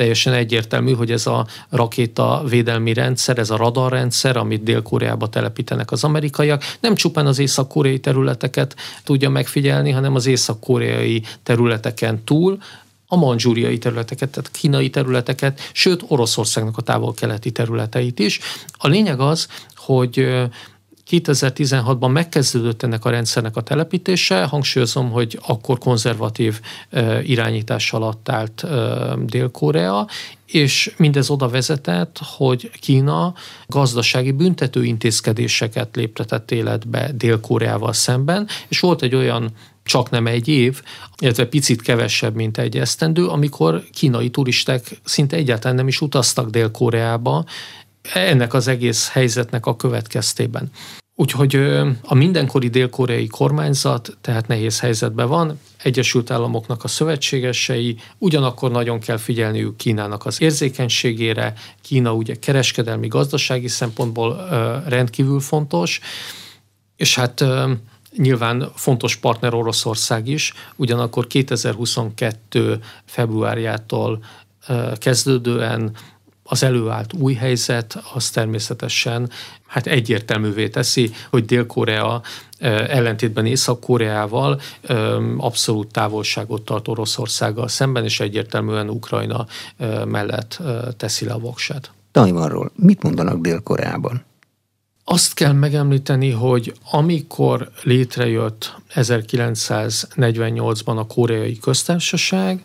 [0.00, 6.04] teljesen egyértelmű, hogy ez a rakéta védelmi rendszer, ez a radarrendszer, amit Dél-Koreába telepítenek az
[6.04, 12.58] amerikaiak, nem csupán az észak-koreai területeket tudja megfigyelni, hanem az észak-koreai területeken túl
[13.06, 18.40] a manzsúriai területeket, tehát kínai területeket, sőt Oroszországnak a távol-keleti területeit is.
[18.72, 20.26] A lényeg az, hogy
[21.10, 26.60] 2016-ban megkezdődött ennek a rendszernek a telepítése, hangsúlyozom, hogy akkor konzervatív
[27.22, 28.64] irányítás alatt állt
[29.26, 30.06] Dél-Korea,
[30.46, 33.34] és mindez oda vezetett, hogy Kína
[33.66, 39.50] gazdasági büntető intézkedéseket léptetett életbe Dél-Koreával szemben, és volt egy olyan
[39.82, 40.82] csak nem egy év,
[41.18, 47.44] illetve picit kevesebb, mint egy esztendő, amikor kínai turisták szinte egyáltalán nem is utaztak Dél-Koreába
[48.12, 50.70] ennek az egész helyzetnek a következtében.
[51.20, 51.54] Úgyhogy
[52.02, 59.16] a mindenkori dél-koreai kormányzat tehát nehéz helyzetben van, Egyesült Államoknak a szövetségesei, ugyanakkor nagyon kell
[59.16, 61.54] figyelniük Kínának az érzékenységére.
[61.82, 64.46] Kína ugye kereskedelmi, gazdasági szempontból
[64.86, 66.00] rendkívül fontos,
[66.96, 67.44] és hát
[68.16, 72.80] nyilván fontos partner Oroszország is, ugyanakkor 2022.
[73.04, 74.24] februárjától
[74.94, 75.92] kezdődően
[76.50, 79.30] az előállt új helyzet az természetesen
[79.66, 82.22] hát egyértelművé teszi, hogy Dél-Korea
[82.88, 84.60] ellentétben Észak-Koreával
[85.36, 89.46] abszolút távolságot tart Oroszországgal szemben, és egyértelműen Ukrajna
[90.04, 90.62] mellett
[90.96, 91.92] teszi le a voksát.
[92.12, 94.24] Tajvanról mit mondanak Dél-Koreában?
[95.04, 102.64] Azt kell megemlíteni, hogy amikor létrejött 1948-ban a koreai köztársaság,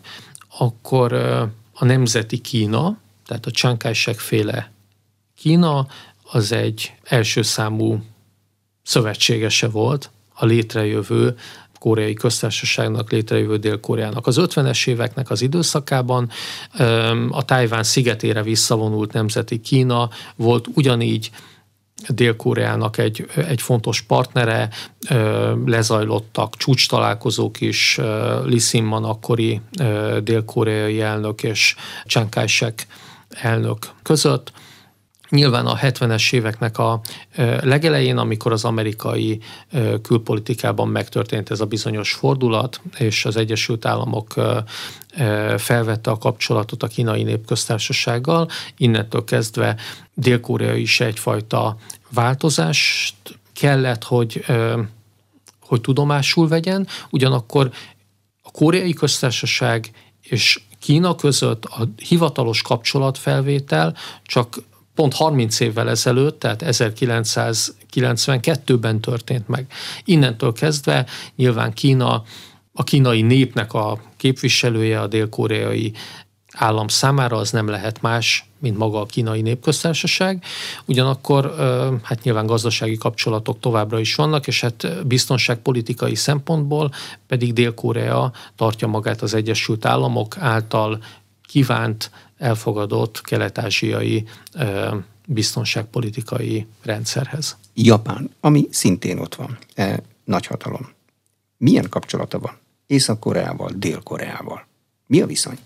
[0.58, 1.12] akkor
[1.72, 2.96] a nemzeti Kína,
[3.26, 4.70] tehát a Chiang féle
[5.36, 5.86] Kína
[6.32, 8.02] az egy első számú
[8.82, 11.36] szövetségese volt a létrejövő
[11.78, 14.26] koreai köztársaságnak létrejövő Dél-Koreának.
[14.26, 16.30] Az 50-es éveknek az időszakában
[17.30, 21.30] a Tájván szigetére visszavonult nemzeti Kína volt ugyanígy
[22.08, 24.68] Dél-Koreának egy, egy fontos partnere,
[25.64, 27.96] lezajlottak csúcs találkozók is,
[28.44, 29.60] Lee Simman akkori
[30.22, 32.86] dél-koreai elnök és Chiang Kai-shek
[33.42, 34.52] elnök között.
[35.28, 37.00] Nyilván a 70-es éveknek a
[37.60, 39.40] legelején, amikor az amerikai
[40.02, 44.34] külpolitikában megtörtént ez a bizonyos fordulat, és az Egyesült Államok
[45.56, 49.76] felvette a kapcsolatot a kínai népköztársasággal, innentől kezdve
[50.14, 51.76] Dél-Korea is egyfajta
[52.10, 53.14] változást
[53.52, 54.44] kellett, hogy,
[55.60, 57.70] hogy tudomásul vegyen, ugyanakkor
[58.42, 59.90] a koreai köztársaság
[60.22, 64.62] és Kína között a hivatalos kapcsolatfelvétel csak
[64.94, 69.66] pont 30 évvel ezelőtt, tehát 1992-ben történt meg.
[70.04, 72.22] Innentől kezdve nyilván Kína
[72.72, 75.92] a kínai népnek a képviselője, a dél-koreai
[76.56, 80.44] állam számára az nem lehet más, mint maga a kínai népköztársaság.
[80.84, 81.54] Ugyanakkor
[82.02, 86.92] hát nyilván gazdasági kapcsolatok továbbra is vannak, és hát biztonságpolitikai szempontból
[87.26, 91.02] pedig Dél-Korea tartja magát az Egyesült Államok által
[91.48, 94.24] kívánt, elfogadott kelet-ázsiai
[95.26, 97.56] biztonságpolitikai rendszerhez.
[97.74, 100.88] Japán, ami szintén ott van, e, nagyhatalom.
[101.56, 104.66] Milyen kapcsolata van Észak-Koreával, Dél-Koreával?
[105.06, 105.58] Mi a viszony?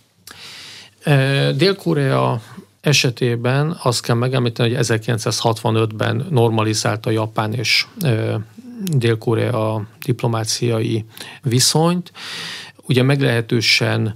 [1.57, 2.41] Dél-Korea
[2.81, 7.87] esetében azt kell megemlíteni, hogy 1965-ben normalizálta Japán és
[8.85, 11.05] Dél-Korea diplomáciai
[11.43, 12.13] viszonyt.
[12.87, 14.15] Ugye meglehetősen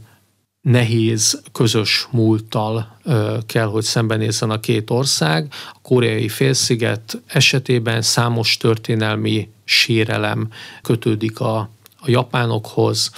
[0.60, 2.98] nehéz közös múlttal
[3.46, 5.52] kell, hogy szembenézzen a két ország.
[5.72, 10.48] A koreai félsziget esetében számos történelmi sérelem
[10.82, 11.56] kötődik a,
[11.96, 13.10] a japánokhoz.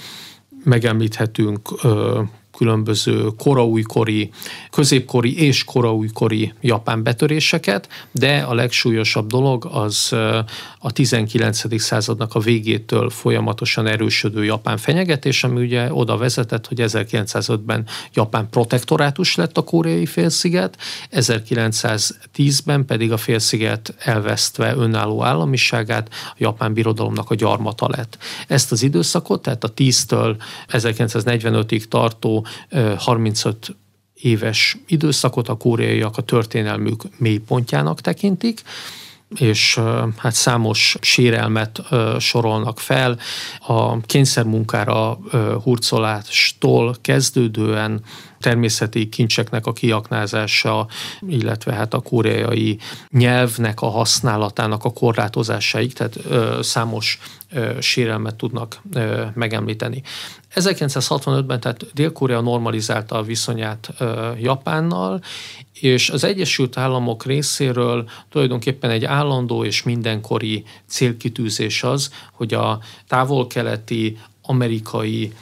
[0.63, 1.69] Megemlíthetünk
[2.57, 4.29] különböző koraújkori,
[4.71, 10.13] középkori és koraújkori japán betöréseket, de a legsúlyosabb dolog az
[10.79, 11.81] a 19.
[11.81, 19.35] századnak a végétől folyamatosan erősödő japán fenyegetés, ami ugye oda vezetett, hogy 1905-ben Japán protektorátus
[19.35, 20.77] lett a koreai félsziget,
[21.11, 28.17] 1910-ben pedig a félsziget elvesztve önálló államiságát a japán birodalomnak a gyarmata lett.
[28.47, 30.35] Ezt az időszakot, tehát a 10-től
[30.71, 32.46] 1945-ig tartó
[32.97, 33.75] 35
[34.13, 38.61] éves időszakot a koreaiak a történelmük mélypontjának tekintik,
[39.35, 39.79] és
[40.17, 41.81] hát számos sérelmet
[42.19, 43.19] sorolnak fel.
[43.67, 45.19] A kényszermunkára
[45.63, 48.01] hurcolástól kezdődően
[48.39, 50.87] természeti kincseknek a kiaknázása,
[51.27, 52.79] illetve hát a koreai
[53.09, 56.17] nyelvnek a használatának a korlátozásaig, tehát
[56.61, 57.19] számos
[57.79, 58.81] sérelmet tudnak
[59.33, 60.01] megemlíteni.
[60.57, 63.93] 1965-ben tehát Dél-Korea normalizálta a viszonyát
[64.39, 65.21] Japánnal,
[65.73, 74.17] és az Egyesült Államok részéről tulajdonképpen egy állandó és mindenkori célkitűzés az, hogy a távol-keleti
[74.41, 75.33] amerikai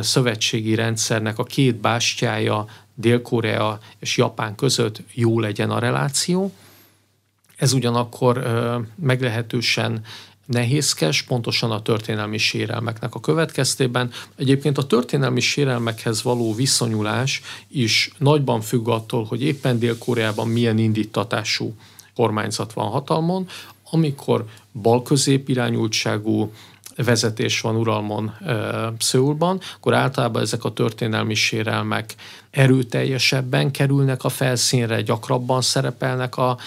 [0.00, 6.52] szövetségi rendszernek a két bástyája, Dél-Korea és Japán között jó legyen a reláció.
[7.56, 8.46] Ez ugyanakkor
[8.94, 10.04] meglehetősen
[10.48, 14.10] nehézkes, pontosan a történelmi sérelmeknek a következtében.
[14.36, 21.74] Egyébként a történelmi sérelmekhez való viszonyulás is nagyban függ attól, hogy éppen Dél-Koreában milyen indítatású
[22.14, 23.48] kormányzat van hatalmon,
[23.90, 26.52] amikor balközép irányultságú
[26.96, 28.34] vezetés van uralmon
[28.98, 32.14] Szöulban, akkor általában ezek a történelmi sérelmek
[32.50, 36.58] erőteljesebben kerülnek a felszínre, gyakrabban szerepelnek a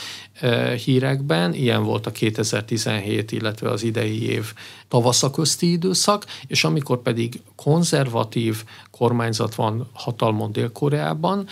[0.86, 1.54] hírekben.
[1.54, 4.54] Ilyen volt a 2017, illetve az idei év
[4.88, 11.48] tavasza közti időszak, és amikor pedig konzervatív kormányzat van hatalmon Dél-Koreában,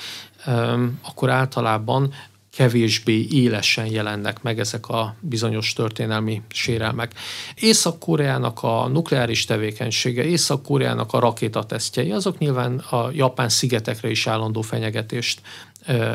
[1.02, 2.14] akkor általában
[2.52, 7.14] kevésbé élesen jelennek meg ezek a bizonyos történelmi sérelmek.
[7.56, 15.42] Észak-Koreának a nukleáris tevékenysége, Észak-Koreának a rakétatesztjei, azok nyilván a Japán szigetekre is állandó fenyegetést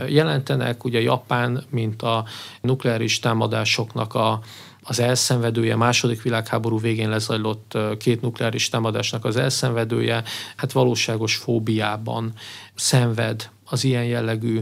[0.09, 0.85] jelentenek.
[0.85, 2.25] Ugye Japán, mint a
[2.61, 4.41] nukleáris támadásoknak a
[4.87, 10.23] az elszenvedője, második világháború végén lezajlott két nukleáris támadásnak az elszenvedője,
[10.57, 12.33] hát valóságos fóbiában
[12.75, 14.61] szenved az ilyen jellegű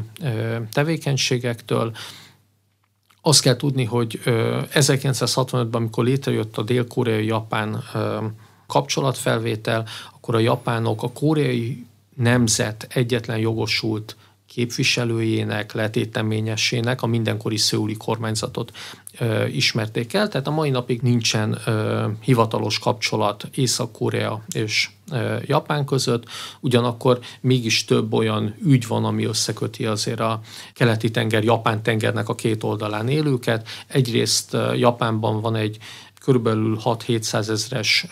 [0.73, 1.97] tevékenységektől.
[3.21, 7.85] Azt kell tudni, hogy 1965-ben, amikor létrejött a dél-koreai-japán
[8.67, 11.87] kapcsolatfelvétel, akkor a japánok a koreai
[12.17, 14.17] nemzet egyetlen jogosult
[14.55, 18.73] képviselőjének, letéteményesének a mindenkori szőuli kormányzatot
[19.19, 25.85] ö, ismerték el, tehát a mai napig nincsen ö, hivatalos kapcsolat Észak-Korea és ö, Japán
[25.85, 26.25] között,
[26.61, 30.41] ugyanakkor mégis több olyan ügy van, ami összeköti azért a
[30.75, 33.69] keleti tenger, Japán tengernek a két oldalán élőket.
[33.87, 35.79] Egyrészt Japánban van egy
[36.23, 38.07] körülbelül 6-700 ezres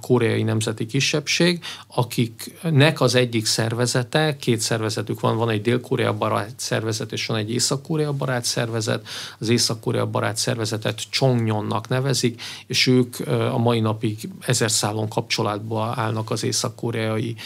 [0.00, 7.12] koreai nemzeti kisebbség, akiknek az egyik szervezete, két szervezetük van, van egy Dél-Korea barát szervezet,
[7.12, 9.06] és van egy Észak-Korea barát szervezet.
[9.38, 13.16] Az Észak-Korea barát szervezetet Chongnonnak nevezik, és ők
[13.52, 17.36] a mai napig ezer szálon kapcsolatba állnak az észak-koreai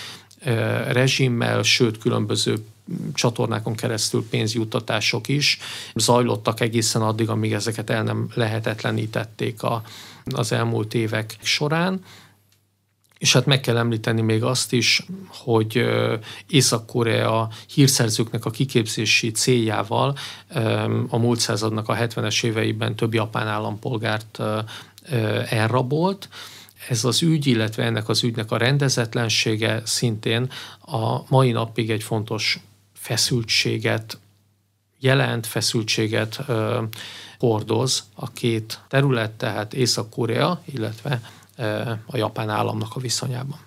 [0.88, 2.64] rezsimmel, sőt különböző
[3.14, 5.58] csatornákon keresztül pénzjuttatások is
[5.94, 9.82] zajlottak egészen addig, amíg ezeket el nem lehetetlenítették a,
[10.24, 12.00] az elmúlt évek során.
[13.18, 15.84] És hát meg kell említeni még azt is, hogy
[16.46, 20.16] Észak-Korea hírszerzőknek a kiképzési céljával
[21.08, 24.38] a múlt századnak a 70-es éveiben több japán állampolgárt
[25.48, 26.28] elrabolt.
[26.88, 32.60] Ez az ügy, illetve ennek az ügynek a rendezetlensége szintén a mai napig egy fontos
[33.08, 34.18] feszültséget
[34.98, 36.40] jelent, feszültséget
[37.38, 41.20] hordoz a két terület, tehát Észak-Korea, illetve
[42.06, 43.58] a japán államnak a viszonyában.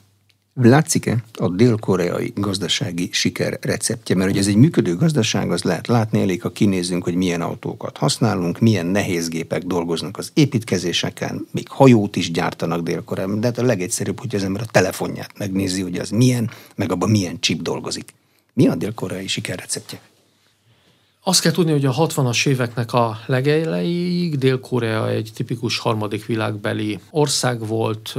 [0.53, 4.15] Látszik-e a dél-koreai gazdasági siker receptje?
[4.15, 7.97] Mert hogy ez egy működő gazdaság, az lehet látni, elég, ha kinézünk, hogy milyen autókat
[7.97, 13.63] használunk, milyen nehéz gépek dolgoznak az építkezéseken, még hajót is gyártanak dél-koreában, de hát a
[13.63, 18.13] legegyszerűbb, hogy az ember a telefonját megnézi, hogy az milyen, meg abban milyen chip dolgozik.
[18.53, 19.99] Mi a dél-koreai sikerreceptje?
[21.23, 27.67] Azt kell tudni, hogy a 60-as éveknek a legelejéig Dél-Korea egy tipikus harmadik világbeli ország
[27.67, 28.15] volt,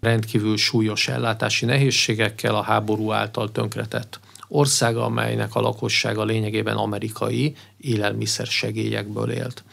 [0.00, 8.46] rendkívül súlyos ellátási nehézségekkel a háború által tönkretett ország, amelynek a lakossága lényegében amerikai élelmiszer
[8.46, 9.64] segélyekből élt.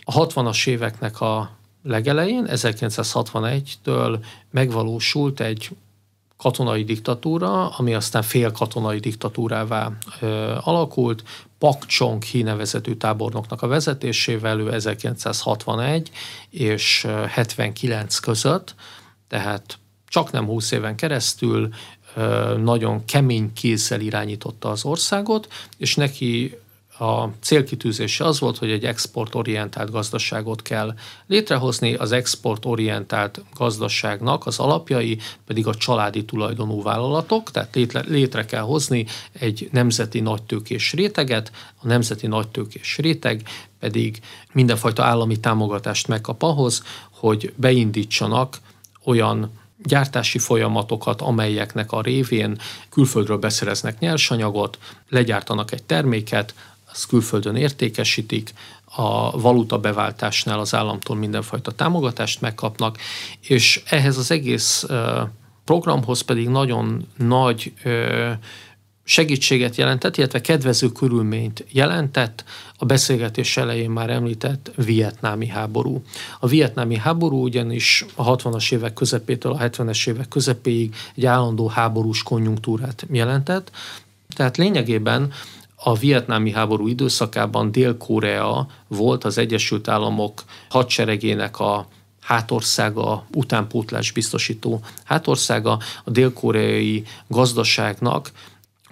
[0.00, 1.50] A 60-as éveknek a
[1.82, 5.70] legelején, 1961-től megvalósult egy
[6.42, 11.22] katonai diktatúra, ami aztán fél katonai diktatúrává ö, alakult,
[11.58, 16.10] Pak Chong Hi nevezetű tábornoknak a vezetésével, ő 1961
[16.50, 18.74] és 79 között,
[19.28, 19.78] tehát
[20.08, 21.68] csak nem 20 éven keresztül
[22.62, 26.58] nagyon kemény kézzel irányította az országot, és neki
[27.02, 30.94] a célkitűzése az volt, hogy egy exportorientált gazdaságot kell
[31.26, 38.62] létrehozni, az exportorientált gazdaságnak az alapjai pedig a családi tulajdonú vállalatok, tehát létre, létre kell
[38.62, 43.42] hozni egy nemzeti nagytőkés réteget, a nemzeti nagytőkés réteg
[43.78, 44.20] pedig
[44.52, 48.58] mindenfajta állami támogatást megkap ahhoz, hogy beindítsanak
[49.04, 52.58] olyan gyártási folyamatokat, amelyeknek a révén
[52.90, 54.78] külföldről beszereznek nyersanyagot,
[55.08, 56.54] legyártanak egy terméket,
[56.92, 58.52] azt külföldön értékesítik,
[58.84, 62.98] a valuta beváltásnál az államtól mindenfajta támogatást megkapnak,
[63.40, 64.86] és ehhez az egész
[65.64, 67.72] programhoz pedig nagyon nagy
[69.04, 72.44] segítséget jelentett, illetve kedvező körülményt jelentett
[72.76, 76.02] a beszélgetés elején már említett vietnámi háború.
[76.40, 82.22] A vietnámi háború ugyanis a 60-as évek közepétől a 70-es évek közepéig egy állandó háborús
[82.22, 83.70] konjunktúrát jelentett,
[84.36, 85.32] tehát lényegében
[85.84, 91.86] a vietnámi háború időszakában Dél-Korea volt az Egyesült Államok hadseregének a
[92.20, 98.32] hátországa, utánpótlás biztosító hátországa, a dél-koreai gazdaságnak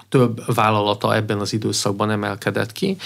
[0.08, 2.96] több vállalata ebben az időszakban emelkedett ki.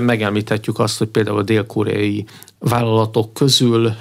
[0.00, 2.24] Megemlíthetjük azt, hogy például a dél-koreai
[2.58, 3.92] vállalatok közül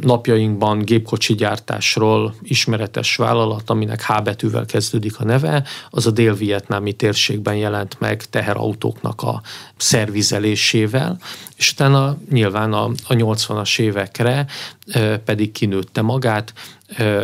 [0.00, 7.56] napjainkban gépkocsi gyártásról ismeretes vállalat, aminek H betűvel kezdődik a neve, az a dél-vietnámi térségben
[7.56, 9.42] jelent meg teherautóknak a
[9.76, 11.18] szervizelésével,
[11.56, 14.46] és utána nyilván a, a 80-as évekre
[15.24, 16.52] pedig kinőtte magát,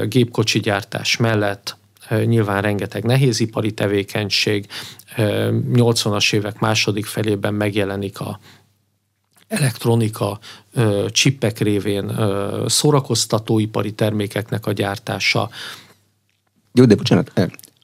[0.09, 1.79] gépkocsi gyártás mellett
[2.25, 4.67] nyilván rengeteg nehézipari tevékenység,
[5.17, 8.41] 80-as évek második felében megjelenik a
[9.49, 10.39] elektronika,
[11.09, 12.13] csippek révén
[12.67, 15.51] szórakoztatóipari termékeknek a gyártása.
[16.73, 17.33] Jó, de bocsánat,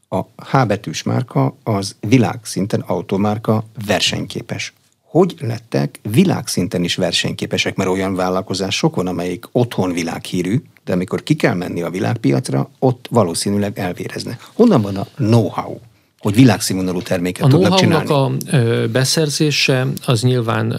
[0.09, 4.73] a H betűs márka az világszinten automárka versenyképes.
[5.03, 11.35] Hogy lettek világszinten is versenyképesek, mert olyan vállalkozások van, amelyik otthon világhírű, de amikor ki
[11.35, 14.39] kell menni a világpiacra, ott valószínűleg elvérezne.
[14.55, 15.79] Honnan van a know-how?
[16.19, 18.09] hogy világszínvonalú terméket a tudnak csinálni.
[18.09, 18.37] A know
[18.93, 20.77] beszerzése az nyilván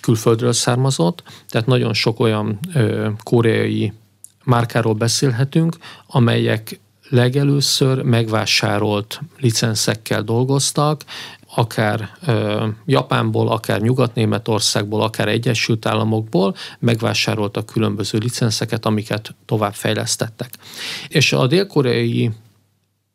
[0.00, 2.58] külföldről származott, tehát nagyon sok olyan
[3.22, 3.92] koreai
[4.44, 5.76] márkáról beszélhetünk,
[6.06, 11.04] amelyek legelőször megvásárolt licenszekkel dolgoztak,
[11.58, 20.50] akár ö, Japánból, akár Nyugat-Németországból, akár Egyesült Államokból megvásároltak különböző licenszeket, amiket tovább fejlesztettek.
[21.08, 22.30] És a dél-koreai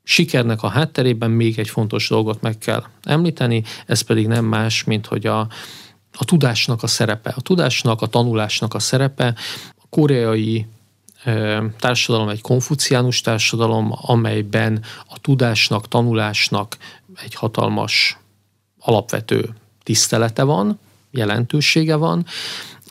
[0.03, 5.05] sikernek a hátterében még egy fontos dolgot meg kell említeni, ez pedig nem más, mint
[5.05, 5.39] hogy a,
[6.13, 7.33] a tudásnak a szerepe.
[7.35, 9.35] A tudásnak, a tanulásnak a szerepe.
[9.77, 10.65] A koreai
[11.79, 16.77] társadalom egy konfuciánus társadalom, amelyben a tudásnak, tanulásnak
[17.23, 18.17] egy hatalmas
[18.83, 19.49] alapvető
[19.83, 20.79] tisztelete van,
[21.11, 22.25] jelentősége van,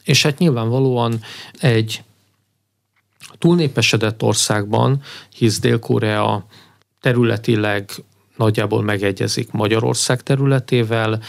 [0.04, 1.20] és hát nyilvánvalóan
[1.60, 2.02] egy
[3.38, 5.02] túlnépesedett országban,
[5.36, 6.46] hisz Dél-Korea
[7.00, 7.90] területileg
[8.36, 11.20] nagyjából megegyezik Magyarország területével,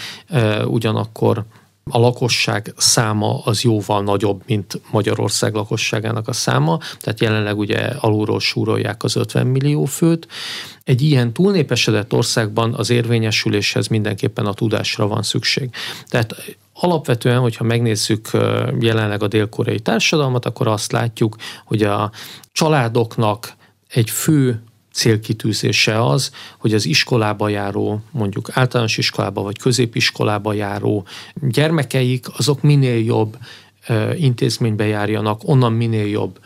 [0.65, 1.43] ugyanakkor
[1.91, 8.39] a lakosság száma az jóval nagyobb, mint Magyarország lakosságának a száma, tehát jelenleg ugye alulról
[8.39, 10.27] súrolják az 50 millió főt.
[10.83, 15.69] Egy ilyen túlnépesedett országban az érvényesüléshez mindenképpen a tudásra van szükség.
[16.07, 16.35] Tehát
[16.73, 18.29] alapvetően, hogyha megnézzük
[18.79, 22.11] jelenleg a dél-koreai társadalmat, akkor azt látjuk, hogy a
[22.51, 23.53] családoknak
[23.87, 24.63] egy fő
[24.93, 31.05] célkitűzése az, hogy az iskolába járó, mondjuk általános iskolába vagy középiskolába járó
[31.41, 33.37] gyermekeik, azok minél jobb
[34.15, 36.39] intézménybe járjanak, onnan minél jobb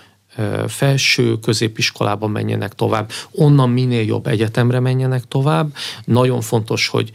[0.68, 5.74] felső középiskolába menjenek tovább, onnan minél jobb egyetemre menjenek tovább.
[6.06, 7.12] Nagyon fontos, hogy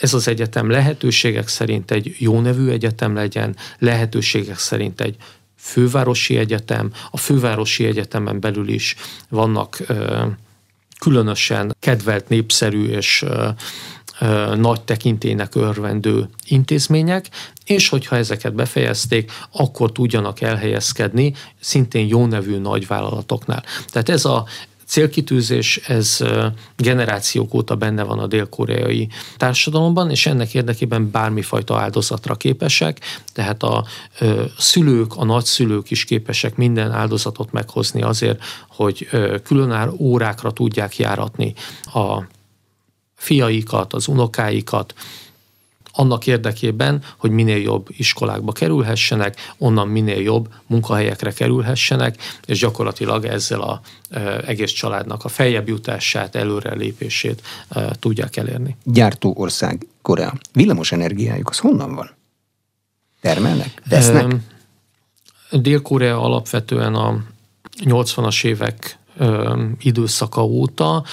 [0.00, 5.16] ez az egyetem lehetőségek szerint egy jó nevű egyetem legyen, lehetőségek szerint egy
[5.56, 8.96] fővárosi egyetem, a fővárosi egyetemen belül is
[9.28, 9.82] vannak
[10.98, 13.24] különösen kedvelt, népszerű és
[14.54, 17.26] nagy tekintének örvendő intézmények,
[17.64, 23.64] és hogyha ezeket befejezték, akkor tudjanak elhelyezkedni szintén jó nevű nagyvállalatoknál.
[23.86, 24.46] Tehát ez a
[24.86, 26.18] célkitűzés, ez
[26.76, 33.00] generációk óta benne van a dél-koreai társadalomban, és ennek érdekében bármifajta áldozatra képesek,
[33.32, 33.84] tehát a
[34.58, 39.08] szülők, a nagyszülők is képesek minden áldozatot meghozni azért, hogy
[39.44, 42.22] különálló órákra tudják járatni a
[43.16, 44.94] fiaikat, az unokáikat,
[45.96, 52.16] annak érdekében, hogy minél jobb iskolákba kerülhessenek, onnan minél jobb munkahelyekre kerülhessenek,
[52.46, 53.80] és gyakorlatilag ezzel a
[54.10, 58.76] e, egész családnak a feljebb jutását, előrelépését e, tudják elérni.
[58.84, 60.32] Gyártó ország Korea.
[60.52, 62.10] Villamos energiájuk az honnan van?
[63.20, 63.82] Termelnek?
[63.88, 64.34] Vesznek?
[65.50, 67.24] Dél-Korea alapvetően a
[67.84, 68.98] 80-as évek
[69.78, 71.04] időszaka óta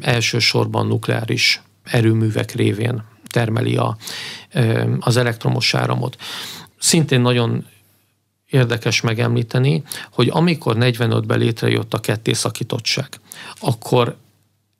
[0.00, 3.96] elsősorban nukleáris erőművek révén termeli a,
[5.00, 6.16] az elektromos áramot.
[6.78, 7.66] Szintén nagyon
[8.50, 13.08] érdekes megemlíteni, hogy amikor 45-ben létrejött a kettészakítottság,
[13.60, 14.16] akkor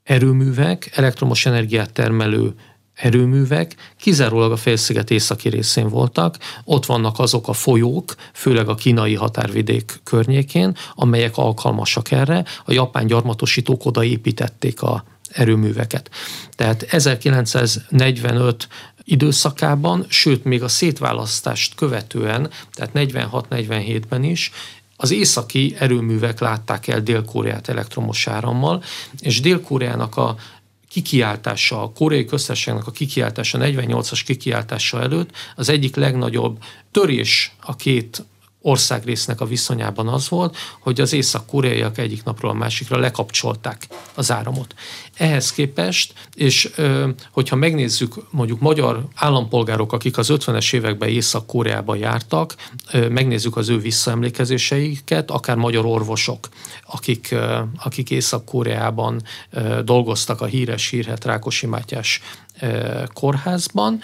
[0.02, 2.54] erőművek, elektromos energiát termelő
[2.94, 6.36] erőművek kizárólag a félsziget északi részén voltak.
[6.64, 12.44] Ott vannak azok a folyók, főleg a kínai határvidék környékén, amelyek alkalmasak erre.
[12.64, 16.10] A japán gyarmatosítók oda építették a erőműveket.
[16.50, 18.68] Tehát 1945
[19.04, 24.50] időszakában, sőt még a szétválasztást követően, tehát 46-47-ben is
[24.96, 28.82] az északi erőművek látták el Dél-Koreát elektromos árammal,
[29.18, 30.36] és Dél-Koreának a
[30.88, 38.24] kikiáltása, a koreai köztársaságnak a kikiáltása, 48-as kikiáltása előtt az egyik legnagyobb törés a két
[38.62, 44.74] országrésznek a viszonyában az volt, hogy az észak-koreaiak egyik napról a másikra lekapcsolták az áramot.
[45.14, 46.70] Ehhez képest, és
[47.32, 52.54] hogyha megnézzük mondjuk magyar állampolgárok, akik az 50-es években Észak-Koreába jártak,
[53.08, 56.48] megnézzük az ő visszaemlékezéseiket, akár magyar orvosok,
[56.86, 57.34] akik,
[57.82, 59.22] akik Észak-Koreában
[59.84, 62.20] dolgoztak a híres hírhet Rákosi Mátyás
[63.14, 64.00] kórházban.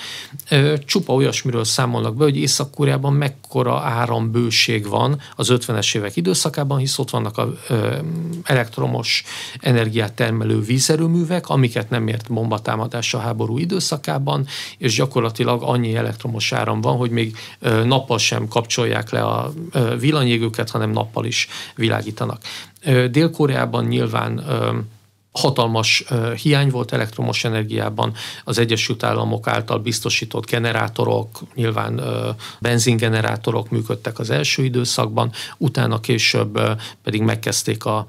[0.85, 7.11] Csupa olyasmiről számolnak be, hogy Észak-Koreában mekkora árambőség van az 50-es évek időszakában, hisz ott
[7.11, 7.53] vannak a
[8.45, 9.25] elektromos
[9.61, 14.47] energiát termelő vízerőművek, amiket nem ért bombatámadás a háború időszakában,
[14.79, 17.37] és gyakorlatilag annyi elektromos áram van, hogy még
[17.85, 19.53] nappal sem kapcsolják le a
[19.99, 22.43] villanyégőket, hanem nappal is világítanak.
[23.11, 24.45] Dél-Koreában nyilván
[25.37, 26.05] hatalmas
[26.43, 28.13] hiány volt elektromos energiában,
[28.45, 32.01] az Egyesült Államok által biztosított generátorok, nyilván
[32.61, 36.61] benzingenerátorok működtek az első időszakban, utána később
[37.03, 38.07] pedig megkezdték a,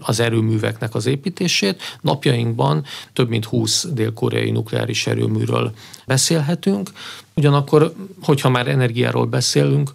[0.00, 1.82] az erőműveknek az építését.
[2.00, 5.72] Napjainkban több mint 20 dél-koreai nukleáris erőműről
[6.06, 6.90] beszélhetünk,
[7.34, 7.92] ugyanakkor,
[8.22, 9.90] hogyha már energiáról beszélünk,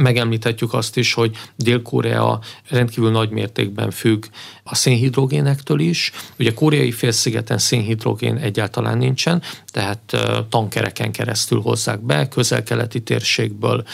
[0.00, 4.24] megemlíthetjük azt is, hogy Dél-Korea rendkívül nagy mértékben függ
[4.62, 6.12] a szénhidrogénektől is.
[6.38, 10.16] Ugye koreai félszigeten szénhidrogén egyáltalán nincsen, tehát
[10.48, 13.84] tankereken keresztül hozzák be, közel-keleti térségből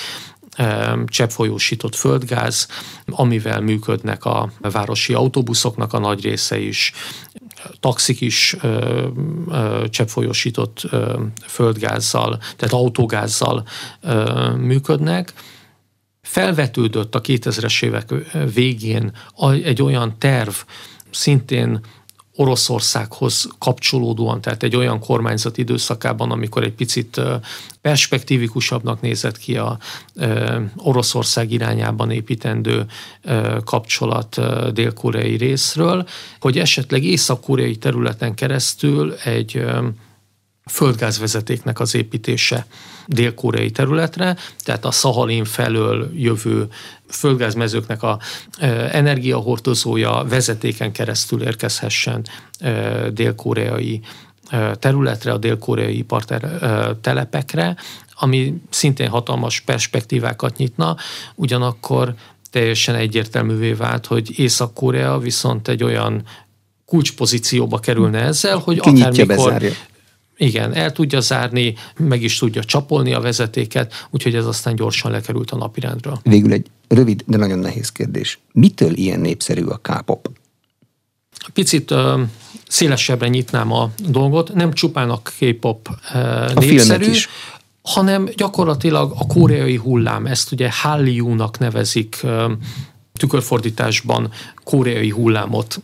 [1.06, 2.68] cseppfolyósított földgáz,
[3.06, 6.92] amivel működnek a városi autóbuszoknak a nagy része is,
[7.80, 8.56] taxik is
[9.90, 10.88] cseppfolyósított
[11.46, 13.66] földgázzal, tehát autógázzal
[14.00, 15.32] ö, működnek
[16.26, 18.14] felvetődött a 2000-es évek
[18.54, 19.12] végén
[19.64, 20.54] egy olyan terv,
[21.10, 21.80] szintén
[22.34, 27.20] Oroszországhoz kapcsolódóan, tehát egy olyan kormányzat időszakában, amikor egy picit
[27.80, 29.78] perspektívikusabbnak nézett ki a
[30.76, 32.86] Oroszország irányában építendő
[33.64, 34.40] kapcsolat
[34.72, 36.08] dél-koreai részről,
[36.40, 39.64] hogy esetleg észak-koreai területen keresztül egy
[40.70, 42.66] földgázvezetéknek az építése
[43.06, 46.68] dél-koreai területre, tehát a Szahalin felől jövő
[47.08, 48.18] földgázmezőknek a
[48.90, 52.26] energiahordozója vezetéken keresztül érkezhessen
[53.12, 54.00] dél-koreai
[54.78, 57.76] területre, a dél-koreai ipartelepekre,
[58.14, 60.96] ami szintén hatalmas perspektívákat nyitna,
[61.34, 62.14] ugyanakkor
[62.50, 66.22] teljesen egyértelművé vált, hogy Észak-Korea viszont egy olyan
[66.86, 69.72] kulcspozícióba kerülne ezzel, hogy Kinyitja, akármikor bezárja.
[70.36, 75.50] Igen, el tudja zárni, meg is tudja csapolni a vezetéket, úgyhogy ez aztán gyorsan lekerült
[75.50, 76.20] a napirendről.
[76.22, 78.38] Végül egy rövid, de nagyon nehéz kérdés.
[78.52, 80.30] Mitől ilyen népszerű a K-pop?
[81.52, 82.20] Picit uh,
[82.68, 84.54] szélesebbre nyitnám a dolgot.
[84.54, 87.28] Nem csupán a K-pop uh, népszerű, is
[87.82, 92.52] hanem gyakorlatilag a koreai hullám, ezt ugye Hallyu-nak nevezik uh,
[93.12, 94.30] tükörfordításban
[94.64, 95.80] koreai hullámot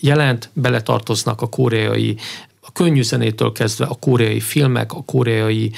[0.00, 2.16] jelent, beletartoznak a koreai
[2.60, 5.72] a könnyű zenétől kezdve a koreai filmek, a koreai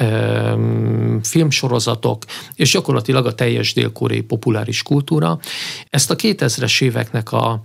[0.00, 2.24] um, filmsorozatok,
[2.54, 5.38] és gyakorlatilag a teljes dél-koreai populáris kultúra.
[5.90, 7.62] Ezt a 2000-es éveknek a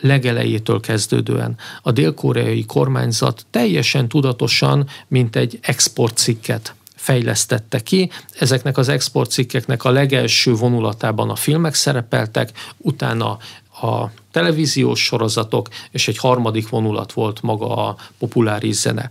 [0.00, 8.10] legelejétől kezdődően a dél-koreai kormányzat teljesen tudatosan, mint egy exportcikket fejlesztette ki.
[8.38, 13.38] Ezeknek az exportcikkeknek a legelső vonulatában a filmek szerepeltek, utána
[13.82, 19.10] a televíziós sorozatok, és egy harmadik vonulat volt maga a populáris zene.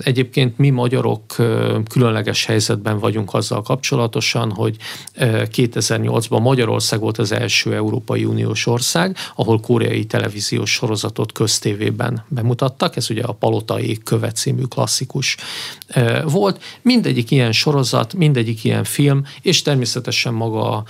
[0.00, 1.22] Egyébként mi magyarok
[1.88, 4.76] különleges helyzetben vagyunk azzal kapcsolatosan, hogy
[5.16, 13.10] 2008-ban Magyarország volt az első Európai Uniós ország, ahol koreai televíziós sorozatot köztévében bemutattak, ez
[13.10, 15.36] ugye a Palotai Követ című klasszikus
[16.24, 16.62] volt.
[16.82, 20.84] Mindegyik ilyen sorozat, mindegyik ilyen film, és természetesen maga a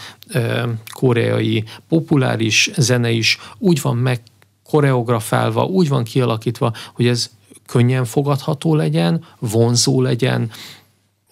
[0.92, 4.22] koreai populáris zene is úgy van meg
[4.64, 7.30] koreografálva, úgy van kialakítva, hogy ez
[7.66, 10.50] könnyen fogadható legyen, vonzó legyen,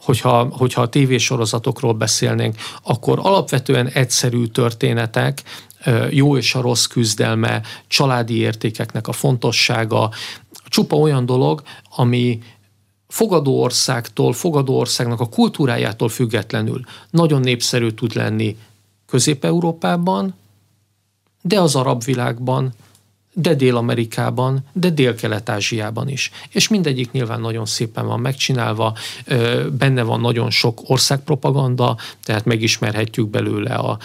[0.01, 5.43] hogyha, hogyha a tévésorozatokról beszélnénk, akkor alapvetően egyszerű történetek,
[6.11, 10.11] jó és a rossz küzdelme, családi értékeknek a fontossága,
[10.69, 11.63] csupa olyan dolog,
[11.97, 12.39] ami
[13.09, 16.81] fogadó országtól, fogadó országnak a kultúrájától függetlenül
[17.11, 18.57] nagyon népszerű tud lenni
[19.07, 20.35] Közép-Európában,
[21.47, 22.75] de az arab világban,
[23.39, 26.31] de Dél-Amerikában, de Dél-Kelet-Ázsiában is.
[26.51, 28.97] És mindegyik nyilván nagyon szépen van megcsinálva,
[29.79, 33.99] benne van nagyon sok országpropaganda, tehát megismerhetjük belőle a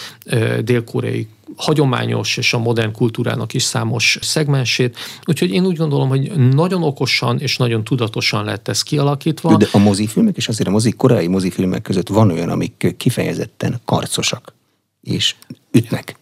[0.62, 4.98] dél-koreai hagyományos és a modern kultúrának is számos szegmensét.
[5.26, 9.58] Úgyhogy én úgy gondolom, hogy nagyon okosan és nagyon tudatosan lett ez kialakítva.
[9.58, 14.54] De a mozifilmek és azért a mozi, korai mozifilmek között van olyan, amik kifejezetten karcosak
[15.02, 15.36] és
[15.72, 16.20] ütnek.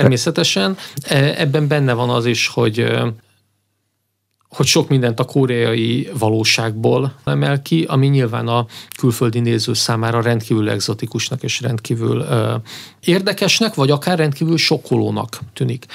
[0.00, 2.86] Természetesen e, ebben benne van az is, hogy
[4.48, 8.66] hogy sok mindent a koreai valóságból emel ki, ami nyilván a
[8.98, 12.54] külföldi néző számára rendkívül egzotikusnak és rendkívül ö,
[13.00, 15.86] érdekesnek, vagy akár rendkívül sokkolónak tűnik.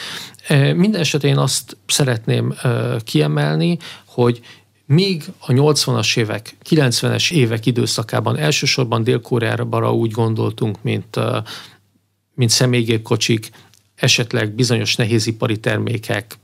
[0.48, 4.42] E, minden esetén én azt szeretném ö, kiemelni, hogy
[4.86, 11.20] Míg a 80-as évek, 90-es évek időszakában elsősorban Dél-Koreára úgy gondoltunk, mint,
[12.36, 13.50] mint személygépkocsik,
[14.02, 16.38] esetleg bizonyos nehézipari termékek,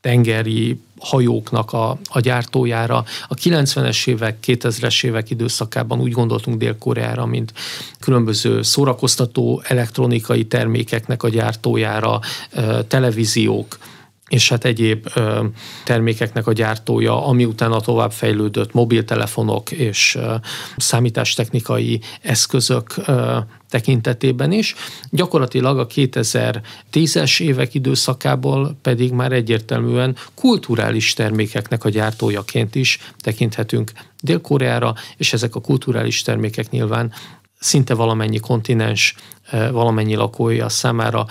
[0.00, 3.04] tengeri hajóknak a, a gyártójára.
[3.28, 7.52] A 90-es évek, 2000-es évek időszakában úgy gondoltunk Dél-Koreára, mint
[8.00, 12.20] különböző szórakoztató elektronikai termékeknek a gyártójára,
[12.88, 13.78] televíziók,
[14.28, 15.44] és hát egyéb ö,
[15.84, 20.34] termékeknek a gyártója, ami utána tovább fejlődött mobiltelefonok és ö,
[20.76, 24.74] számítástechnikai eszközök ö, tekintetében is.
[25.10, 34.94] Gyakorlatilag a 2010-es évek időszakából pedig már egyértelműen kulturális termékeknek a gyártójaként is tekinthetünk Dél-Koreára,
[35.16, 37.12] és ezek a kulturális termékek nyilván
[37.58, 39.14] szinte valamennyi kontinens,
[39.50, 41.26] valamennyi lakója számára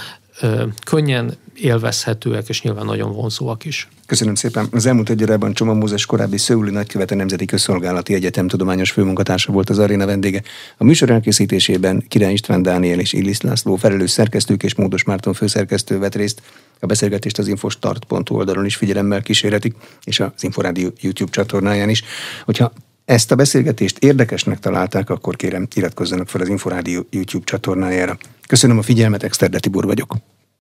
[0.86, 3.88] könnyen élvezhetőek, és nyilván nagyon vonzóak is.
[4.06, 4.68] Köszönöm szépen.
[4.72, 9.70] Az elmúlt egy órában Csoma Mózes korábbi Szöuli nagykövete Nemzeti Közszolgálati Egyetem tudományos főmunkatársa volt
[9.70, 10.42] az aréna vendége.
[10.78, 16.00] A műsor elkészítésében Király István Dániel és Illis László felelős szerkesztők és Módos Márton főszerkesztő
[16.00, 16.42] vett részt.
[16.80, 22.04] A beszélgetést az infostart.hu oldalon is figyelemmel kísérhetik, és az Inforádió YouTube csatornáján is.
[22.46, 22.74] Hogyha
[23.06, 28.18] ezt a beszélgetést érdekesnek találták, akkor kérem iratkozzanak fel az Inforádió YouTube csatornájára.
[28.48, 30.16] Köszönöm a figyelmet, Exterde Tibor vagyok.